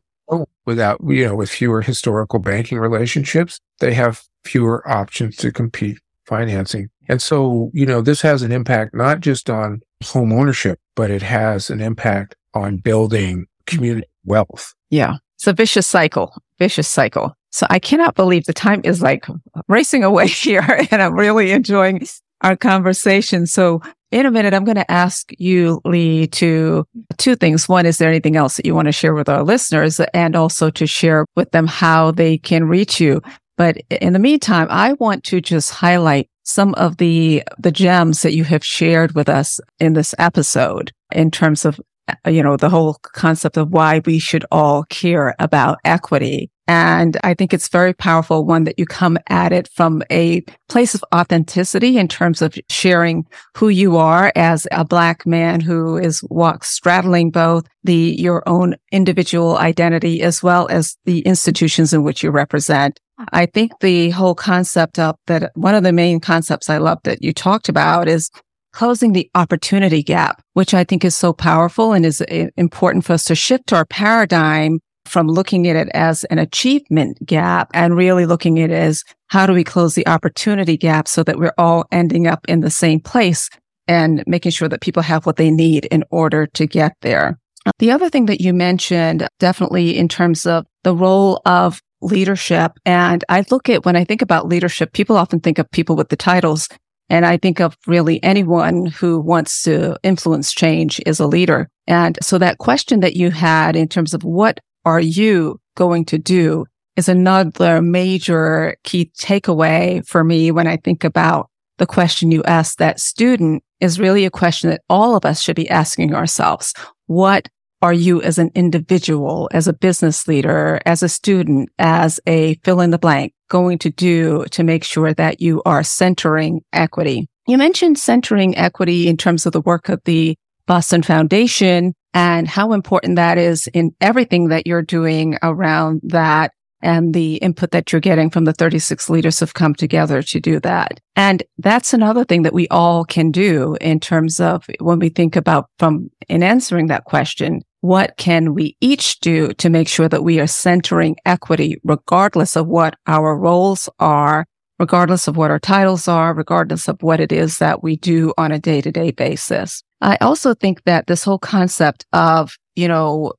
Without, 0.65 0.99
you 1.05 1.25
know, 1.25 1.35
with 1.35 1.49
fewer 1.49 1.81
historical 1.81 2.39
banking 2.39 2.79
relationships, 2.79 3.59
they 3.79 3.93
have 3.93 4.23
fewer 4.45 4.87
options 4.89 5.35
to 5.37 5.51
compete 5.51 5.99
financing. 6.25 6.89
And 7.09 7.21
so, 7.21 7.71
you 7.73 7.85
know, 7.85 8.01
this 8.01 8.21
has 8.21 8.41
an 8.41 8.51
impact 8.51 8.93
not 8.95 9.19
just 9.19 9.49
on 9.49 9.81
home 10.03 10.31
ownership, 10.31 10.79
but 10.95 11.11
it 11.11 11.21
has 11.21 11.69
an 11.69 11.81
impact 11.81 12.35
on 12.53 12.77
building 12.77 13.47
community 13.65 14.07
wealth. 14.23 14.73
Yeah. 14.89 15.15
It's 15.35 15.47
a 15.47 15.53
vicious 15.53 15.87
cycle, 15.87 16.41
vicious 16.59 16.87
cycle. 16.87 17.35
So 17.51 17.67
I 17.69 17.79
cannot 17.79 18.15
believe 18.15 18.45
the 18.45 18.53
time 18.53 18.81
is 18.83 19.01
like 19.01 19.25
racing 19.67 20.03
away 20.03 20.27
here 20.27 20.85
and 20.91 21.01
I'm 21.01 21.15
really 21.15 21.51
enjoying 21.51 22.05
our 22.41 22.55
conversation. 22.55 23.45
So 23.45 23.81
in 24.11 24.25
a 24.25 24.31
minute, 24.31 24.53
I'm 24.53 24.65
going 24.65 24.75
to 24.75 24.91
ask 24.91 25.31
you, 25.37 25.79
Lee, 25.85 26.27
to 26.27 26.85
two 27.17 27.35
things. 27.35 27.69
One, 27.69 27.85
is 27.85 27.97
there 27.97 28.09
anything 28.09 28.35
else 28.35 28.57
that 28.57 28.65
you 28.65 28.75
want 28.75 28.87
to 28.87 28.91
share 28.91 29.13
with 29.13 29.29
our 29.29 29.43
listeners 29.43 30.01
and 30.13 30.35
also 30.35 30.69
to 30.71 30.85
share 30.85 31.25
with 31.35 31.51
them 31.51 31.65
how 31.65 32.11
they 32.11 32.37
can 32.37 32.65
reach 32.65 32.99
you? 32.99 33.21
But 33.57 33.77
in 33.89 34.13
the 34.13 34.19
meantime, 34.19 34.67
I 34.69 34.93
want 34.93 35.23
to 35.25 35.39
just 35.39 35.71
highlight 35.71 36.29
some 36.43 36.73
of 36.75 36.97
the, 36.97 37.43
the 37.57 37.71
gems 37.71 38.21
that 38.23 38.33
you 38.33 38.43
have 38.43 38.65
shared 38.65 39.13
with 39.13 39.29
us 39.29 39.61
in 39.79 39.93
this 39.93 40.13
episode 40.17 40.91
in 41.13 41.31
terms 41.31 41.63
of, 41.63 41.79
uh, 42.09 42.29
you 42.29 42.43
know, 42.43 42.57
the 42.57 42.69
whole 42.69 42.95
concept 43.13 43.55
of 43.55 43.69
why 43.69 44.01
we 44.05 44.19
should 44.19 44.45
all 44.51 44.83
care 44.85 45.35
about 45.39 45.77
equity. 45.85 46.49
And 46.71 47.17
I 47.21 47.33
think 47.33 47.53
it's 47.53 47.67
very 47.67 47.93
powerful, 47.93 48.45
one 48.45 48.63
that 48.63 48.79
you 48.79 48.85
come 48.85 49.17
at 49.27 49.51
it 49.51 49.67
from 49.67 50.03
a 50.09 50.39
place 50.69 50.95
of 50.95 51.03
authenticity 51.13 51.97
in 51.97 52.07
terms 52.07 52.41
of 52.41 52.57
sharing 52.69 53.25
who 53.57 53.67
you 53.67 53.97
are 53.97 54.31
as 54.37 54.67
a 54.71 54.85
black 54.85 55.25
man 55.25 55.59
who 55.59 55.97
is 55.97 56.23
walk 56.29 56.63
straddling 56.63 57.29
both 57.29 57.67
the, 57.83 58.15
your 58.17 58.41
own 58.47 58.77
individual 58.93 59.57
identity 59.57 60.21
as 60.21 60.41
well 60.41 60.65
as 60.69 60.95
the 61.03 61.19
institutions 61.23 61.91
in 61.91 62.03
which 62.03 62.23
you 62.23 62.31
represent. 62.31 63.01
I 63.33 63.47
think 63.47 63.73
the 63.81 64.11
whole 64.11 64.33
concept 64.33 64.97
of 64.97 65.17
that 65.27 65.51
one 65.55 65.75
of 65.75 65.83
the 65.83 65.91
main 65.91 66.21
concepts 66.21 66.69
I 66.69 66.77
love 66.77 66.99
that 67.03 67.21
you 67.21 67.33
talked 67.33 67.67
about 67.67 68.07
is 68.07 68.31
closing 68.71 69.11
the 69.11 69.29
opportunity 69.35 70.03
gap, 70.03 70.41
which 70.53 70.73
I 70.73 70.85
think 70.85 71.03
is 71.03 71.17
so 71.17 71.33
powerful 71.33 71.91
and 71.91 72.05
is 72.05 72.23
eh, 72.29 72.47
important 72.55 73.03
for 73.03 73.11
us 73.11 73.25
to 73.25 73.35
shift 73.35 73.73
our 73.73 73.83
paradigm 73.83 74.79
from 75.05 75.27
looking 75.27 75.67
at 75.67 75.75
it 75.75 75.89
as 75.93 76.23
an 76.25 76.39
achievement 76.39 77.17
gap 77.25 77.69
and 77.73 77.95
really 77.95 78.25
looking 78.25 78.59
at 78.59 78.69
it 78.69 78.73
as 78.73 79.03
how 79.27 79.45
do 79.45 79.53
we 79.53 79.63
close 79.63 79.95
the 79.95 80.07
opportunity 80.07 80.77
gap 80.77 81.07
so 81.07 81.23
that 81.23 81.37
we're 81.37 81.53
all 81.57 81.85
ending 81.91 82.27
up 82.27 82.45
in 82.47 82.61
the 82.61 82.69
same 82.69 82.99
place 82.99 83.49
and 83.87 84.23
making 84.27 84.51
sure 84.51 84.69
that 84.69 84.81
people 84.81 85.03
have 85.03 85.25
what 85.25 85.37
they 85.37 85.51
need 85.51 85.85
in 85.85 86.03
order 86.11 86.45
to 86.47 86.65
get 86.65 86.93
there. 87.01 87.39
The 87.79 87.91
other 87.91 88.09
thing 88.09 88.25
that 88.25 88.41
you 88.41 88.53
mentioned, 88.53 89.27
definitely 89.39 89.97
in 89.97 90.07
terms 90.07 90.45
of 90.45 90.65
the 90.83 90.95
role 90.95 91.41
of 91.45 91.81
leadership. 92.01 92.73
And 92.85 93.23
I 93.29 93.45
look 93.51 93.69
at 93.69 93.85
when 93.85 93.95
I 93.95 94.03
think 94.03 94.21
about 94.21 94.47
leadership, 94.47 94.93
people 94.93 95.17
often 95.17 95.39
think 95.39 95.59
of 95.59 95.69
people 95.71 95.95
with 95.95 96.09
the 96.09 96.15
titles. 96.15 96.67
And 97.09 97.25
I 97.25 97.37
think 97.37 97.59
of 97.59 97.77
really 97.85 98.23
anyone 98.23 98.85
who 98.85 99.19
wants 99.19 99.63
to 99.63 99.97
influence 100.01 100.53
change 100.53 101.01
is 101.05 101.19
a 101.19 101.27
leader. 101.27 101.69
And 101.85 102.17
so 102.21 102.37
that 102.37 102.57
question 102.57 103.01
that 103.01 103.15
you 103.15 103.31
had 103.31 103.75
in 103.75 103.87
terms 103.87 104.13
of 104.13 104.23
what 104.23 104.59
are 104.85 104.99
you 104.99 105.59
going 105.75 106.05
to 106.05 106.17
do 106.17 106.65
is 106.95 107.07
another 107.07 107.81
major 107.81 108.75
key 108.83 109.11
takeaway 109.17 110.05
for 110.05 110.23
me 110.23 110.51
when 110.51 110.67
I 110.67 110.77
think 110.77 111.03
about 111.03 111.49
the 111.77 111.87
question 111.87 112.31
you 112.31 112.43
asked 112.43 112.77
that 112.77 112.99
student 112.99 113.63
is 113.79 113.99
really 113.99 114.25
a 114.25 114.31
question 114.31 114.69
that 114.69 114.81
all 114.89 115.15
of 115.15 115.25
us 115.25 115.41
should 115.41 115.55
be 115.55 115.69
asking 115.69 116.13
ourselves. 116.13 116.73
What 117.07 117.47
are 117.81 117.93
you 117.93 118.21
as 118.21 118.37
an 118.37 118.51
individual, 118.53 119.49
as 119.51 119.67
a 119.67 119.73
business 119.73 120.27
leader, 120.27 120.79
as 120.85 121.01
a 121.01 121.09
student, 121.09 121.69
as 121.79 122.19
a 122.27 122.55
fill 122.63 122.81
in 122.81 122.91
the 122.91 122.99
blank 122.99 123.33
going 123.49 123.79
to 123.79 123.89
do 123.89 124.45
to 124.51 124.63
make 124.63 124.83
sure 124.83 125.13
that 125.13 125.41
you 125.41 125.61
are 125.65 125.83
centering 125.83 126.61
equity? 126.73 127.27
You 127.47 127.57
mentioned 127.57 127.97
centering 127.97 128.55
equity 128.55 129.07
in 129.07 129.17
terms 129.17 129.47
of 129.47 129.53
the 129.53 129.61
work 129.61 129.89
of 129.89 129.99
the 130.05 130.37
Boston 130.67 131.01
Foundation 131.01 131.93
and 132.13 132.47
how 132.47 132.73
important 132.73 133.15
that 133.15 133.37
is 133.37 133.67
in 133.67 133.95
everything 134.01 134.49
that 134.49 134.67
you're 134.67 134.81
doing 134.81 135.37
around 135.41 136.01
that 136.03 136.51
and 136.81 137.13
the 137.13 137.35
input 137.35 137.71
that 137.71 137.91
you're 137.91 138.01
getting 138.01 138.29
from 138.29 138.45
the 138.45 138.53
36 138.53 139.09
leaders 139.09 139.39
have 139.39 139.53
come 139.53 139.75
together 139.75 140.21
to 140.21 140.39
do 140.39 140.59
that. 140.61 140.99
And 141.15 141.43
that's 141.57 141.93
another 141.93 142.23
thing 142.25 142.41
that 142.43 142.53
we 142.53 142.67
all 142.69 143.05
can 143.05 143.31
do 143.31 143.77
in 143.79 143.99
terms 143.99 144.39
of 144.39 144.65
when 144.79 144.99
we 144.99 145.09
think 145.09 145.35
about 145.35 145.67
from 145.77 146.09
in 146.27 146.43
answering 146.43 146.87
that 146.87 147.05
question, 147.05 147.61
what 147.81 148.15
can 148.17 148.53
we 148.53 148.77
each 148.79 149.19
do 149.19 149.53
to 149.53 149.69
make 149.69 149.87
sure 149.87 150.07
that 150.07 150.23
we 150.23 150.39
are 150.39 150.47
centering 150.47 151.15
equity 151.25 151.79
regardless 151.83 152.55
of 152.55 152.67
what 152.67 152.95
our 153.07 153.37
roles 153.37 153.89
are, 153.99 154.45
regardless 154.81 155.27
of 155.27 155.37
what 155.37 155.51
our 155.51 155.59
titles 155.59 156.07
are, 156.07 156.33
regardless 156.33 156.87
of 156.87 157.01
what 157.03 157.19
it 157.19 157.31
is 157.31 157.59
that 157.59 157.83
we 157.83 157.95
do 157.97 158.33
on 158.39 158.51
a 158.51 158.57
day 158.57 158.81
to 158.81 158.91
day 158.91 159.11
basis. 159.11 159.83
I 160.01 160.17
also 160.21 160.55
think 160.55 160.83
that 160.85 161.05
this 161.05 161.23
whole 161.23 161.37
concept 161.37 162.07
of, 162.13 162.57
you 162.75 162.87
know, 162.87 163.33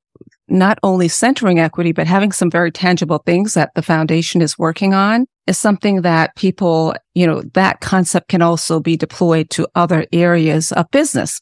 not 0.46 0.78
only 0.84 1.08
centering 1.08 1.58
equity, 1.58 1.90
but 1.90 2.06
having 2.06 2.30
some 2.30 2.48
very 2.50 2.70
tangible 2.70 3.18
things 3.26 3.54
that 3.54 3.72
the 3.74 3.82
foundation 3.82 4.40
is 4.40 4.56
working 4.56 4.94
on 4.94 5.26
is 5.48 5.58
something 5.58 6.02
that 6.02 6.36
people, 6.36 6.94
you 7.14 7.26
know, 7.26 7.42
that 7.54 7.80
concept 7.80 8.28
can 8.28 8.42
also 8.42 8.78
be 8.78 8.96
deployed 8.96 9.50
to 9.50 9.66
other 9.74 10.06
areas 10.12 10.70
of 10.72 10.88
business. 10.92 11.40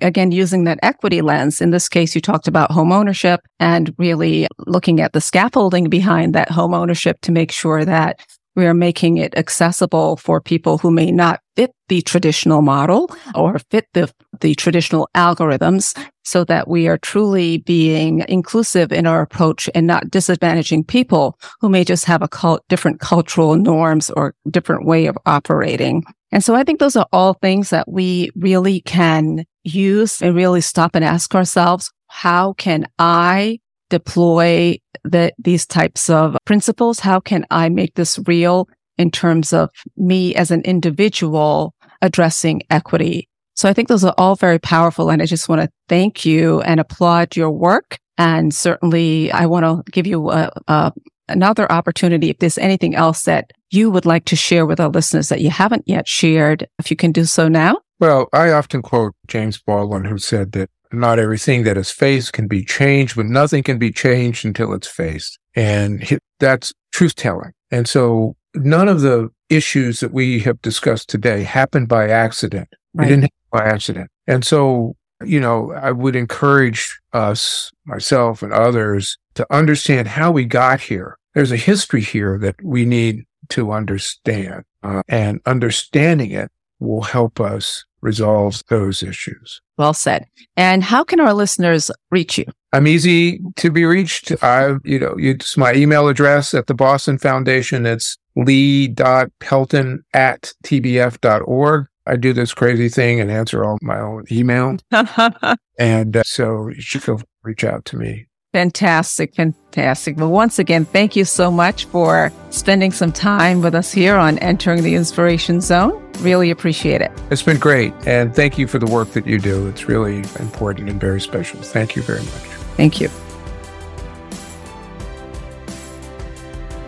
Again, 0.00 0.32
using 0.32 0.64
that 0.64 0.78
equity 0.82 1.20
lens. 1.20 1.60
In 1.60 1.70
this 1.70 1.88
case, 1.88 2.14
you 2.14 2.22
talked 2.22 2.48
about 2.48 2.70
home 2.70 2.92
ownership 2.92 3.40
and 3.60 3.94
really 3.98 4.46
looking 4.66 5.00
at 5.00 5.12
the 5.12 5.20
scaffolding 5.20 5.90
behind 5.90 6.34
that 6.34 6.50
home 6.50 6.72
ownership 6.72 7.20
to 7.22 7.32
make 7.32 7.52
sure 7.52 7.84
that 7.84 8.20
we 8.58 8.66
are 8.66 8.74
making 8.74 9.18
it 9.18 9.32
accessible 9.36 10.16
for 10.16 10.40
people 10.40 10.78
who 10.78 10.90
may 10.90 11.12
not 11.12 11.40
fit 11.54 11.70
the 11.88 12.02
traditional 12.02 12.60
model 12.60 13.08
or 13.36 13.60
fit 13.70 13.86
the, 13.94 14.12
the 14.40 14.56
traditional 14.56 15.08
algorithms 15.14 15.96
so 16.24 16.42
that 16.42 16.66
we 16.66 16.88
are 16.88 16.98
truly 16.98 17.58
being 17.58 18.24
inclusive 18.28 18.90
in 18.90 19.06
our 19.06 19.22
approach 19.22 19.70
and 19.76 19.86
not 19.86 20.06
disadvantaging 20.06 20.84
people 20.84 21.38
who 21.60 21.68
may 21.68 21.84
just 21.84 22.04
have 22.04 22.20
a 22.20 22.26
cult, 22.26 22.64
different 22.68 22.98
cultural 22.98 23.54
norms 23.54 24.10
or 24.10 24.34
different 24.50 24.84
way 24.84 25.06
of 25.06 25.16
operating. 25.24 26.02
And 26.32 26.42
so 26.42 26.56
I 26.56 26.64
think 26.64 26.80
those 26.80 26.96
are 26.96 27.06
all 27.12 27.34
things 27.34 27.70
that 27.70 27.88
we 27.88 28.30
really 28.34 28.80
can 28.80 29.46
use 29.62 30.20
and 30.20 30.34
really 30.34 30.62
stop 30.62 30.96
and 30.96 31.04
ask 31.04 31.32
ourselves, 31.32 31.92
how 32.08 32.54
can 32.54 32.88
I 32.98 33.60
deploy 33.90 34.78
the, 35.04 35.32
these 35.38 35.66
types 35.66 36.10
of 36.10 36.36
principles? 36.44 37.00
How 37.00 37.20
can 37.20 37.46
I 37.50 37.68
make 37.68 37.94
this 37.94 38.18
real 38.26 38.68
in 38.96 39.10
terms 39.10 39.52
of 39.52 39.70
me 39.96 40.34
as 40.34 40.50
an 40.50 40.62
individual 40.62 41.74
addressing 42.02 42.62
equity? 42.70 43.28
So 43.54 43.68
I 43.68 43.72
think 43.72 43.88
those 43.88 44.04
are 44.04 44.14
all 44.18 44.36
very 44.36 44.58
powerful. 44.58 45.10
And 45.10 45.20
I 45.20 45.26
just 45.26 45.48
want 45.48 45.62
to 45.62 45.70
thank 45.88 46.24
you 46.24 46.60
and 46.62 46.78
applaud 46.78 47.36
your 47.36 47.50
work. 47.50 47.98
And 48.16 48.54
certainly 48.54 49.32
I 49.32 49.46
want 49.46 49.64
to 49.64 49.90
give 49.90 50.06
you 50.06 50.30
a, 50.30 50.50
a, 50.68 50.92
another 51.28 51.70
opportunity. 51.70 52.30
If 52.30 52.38
there's 52.38 52.58
anything 52.58 52.94
else 52.94 53.24
that 53.24 53.52
you 53.70 53.90
would 53.90 54.06
like 54.06 54.24
to 54.26 54.36
share 54.36 54.64
with 54.64 54.80
our 54.80 54.88
listeners 54.88 55.28
that 55.28 55.40
you 55.40 55.50
haven't 55.50 55.84
yet 55.86 56.06
shared, 56.08 56.68
if 56.78 56.90
you 56.90 56.96
can 56.96 57.12
do 57.12 57.24
so 57.24 57.48
now. 57.48 57.78
Well, 58.00 58.28
I 58.32 58.50
often 58.50 58.80
quote 58.80 59.14
James 59.26 59.58
Baldwin, 59.58 60.04
who 60.04 60.18
said 60.18 60.52
that 60.52 60.70
not 60.92 61.18
everything 61.18 61.64
that 61.64 61.76
is 61.76 61.90
faced 61.90 62.32
can 62.32 62.46
be 62.46 62.64
changed, 62.64 63.16
but 63.16 63.26
nothing 63.26 63.62
can 63.62 63.78
be 63.78 63.92
changed 63.92 64.44
until 64.44 64.72
it's 64.72 64.86
faced. 64.86 65.38
And 65.54 66.18
that's 66.40 66.72
truth 66.92 67.14
telling. 67.14 67.52
And 67.70 67.88
so 67.88 68.36
none 68.54 68.88
of 68.88 69.00
the 69.00 69.30
issues 69.48 70.00
that 70.00 70.12
we 70.12 70.40
have 70.40 70.60
discussed 70.62 71.08
today 71.08 71.42
happened 71.42 71.88
by 71.88 72.08
accident. 72.08 72.68
Right. 72.94 73.04
They 73.04 73.10
didn't 73.10 73.22
happen 73.24 73.34
by 73.52 73.64
accident. 73.64 74.10
And 74.26 74.44
so, 74.44 74.96
you 75.24 75.40
know, 75.40 75.72
I 75.72 75.92
would 75.92 76.16
encourage 76.16 76.98
us, 77.12 77.70
myself 77.84 78.42
and 78.42 78.52
others 78.52 79.16
to 79.34 79.46
understand 79.50 80.08
how 80.08 80.30
we 80.30 80.44
got 80.44 80.80
here. 80.80 81.16
There's 81.34 81.52
a 81.52 81.56
history 81.56 82.02
here 82.02 82.38
that 82.38 82.56
we 82.62 82.84
need 82.84 83.24
to 83.50 83.72
understand 83.72 84.64
uh, 84.82 85.02
and 85.08 85.40
understanding 85.46 86.30
it 86.32 86.50
will 86.80 87.02
help 87.02 87.40
us 87.40 87.84
resolve 88.00 88.62
those 88.68 89.02
issues. 89.02 89.60
Well 89.76 89.94
said. 89.94 90.26
And 90.56 90.82
how 90.82 91.04
can 91.04 91.20
our 91.20 91.34
listeners 91.34 91.90
reach 92.10 92.38
you? 92.38 92.44
I'm 92.72 92.86
easy 92.86 93.40
to 93.56 93.70
be 93.70 93.84
reached. 93.84 94.32
I, 94.42 94.74
you 94.84 94.98
know, 94.98 95.14
it's 95.18 95.56
my 95.56 95.72
email 95.74 96.08
address 96.08 96.54
at 96.54 96.66
the 96.66 96.74
Boston 96.74 97.18
Foundation. 97.18 97.86
It's 97.86 98.16
lee.pelton 98.36 100.04
at 100.12 100.52
tbf.org. 100.64 101.86
I 102.06 102.16
do 102.16 102.32
this 102.32 102.54
crazy 102.54 102.88
thing 102.88 103.20
and 103.20 103.30
answer 103.30 103.64
all 103.64 103.78
my 103.82 103.98
own 104.00 104.24
email. 104.30 104.76
and 105.78 106.16
uh, 106.16 106.22
so 106.24 106.68
you 106.68 106.80
should 106.80 107.02
go 107.02 107.20
reach 107.42 107.64
out 107.64 107.84
to 107.86 107.96
me. 107.96 108.27
Fantastic, 108.54 109.34
fantastic. 109.34 110.16
Well, 110.16 110.30
once 110.30 110.58
again, 110.58 110.86
thank 110.86 111.14
you 111.14 111.26
so 111.26 111.50
much 111.50 111.84
for 111.84 112.32
spending 112.48 112.92
some 112.92 113.12
time 113.12 113.60
with 113.60 113.74
us 113.74 113.92
here 113.92 114.16
on 114.16 114.38
Entering 114.38 114.82
the 114.82 114.94
Inspiration 114.94 115.60
Zone. 115.60 116.02
Really 116.20 116.50
appreciate 116.50 117.02
it. 117.02 117.12
It's 117.30 117.42
been 117.42 117.58
great. 117.58 117.92
And 118.06 118.34
thank 118.34 118.56
you 118.56 118.66
for 118.66 118.78
the 118.78 118.86
work 118.86 119.10
that 119.12 119.26
you 119.26 119.38
do. 119.38 119.68
It's 119.68 119.86
really 119.86 120.24
important 120.38 120.88
and 120.88 120.98
very 120.98 121.20
special. 121.20 121.60
Thank 121.60 121.94
you 121.94 122.00
very 122.00 122.20
much. 122.20 122.48
Thank 122.78 123.00
you. 123.00 123.08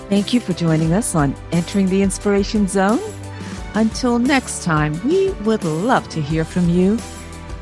Thank 0.08 0.32
you 0.32 0.40
for 0.40 0.54
joining 0.54 0.94
us 0.94 1.14
on 1.14 1.36
Entering 1.52 1.86
the 1.86 2.00
Inspiration 2.00 2.68
Zone. 2.68 3.00
Until 3.74 4.18
next 4.18 4.64
time, 4.64 4.98
we 5.06 5.30
would 5.42 5.62
love 5.62 6.08
to 6.08 6.22
hear 6.22 6.44
from 6.44 6.70
you. 6.70 6.98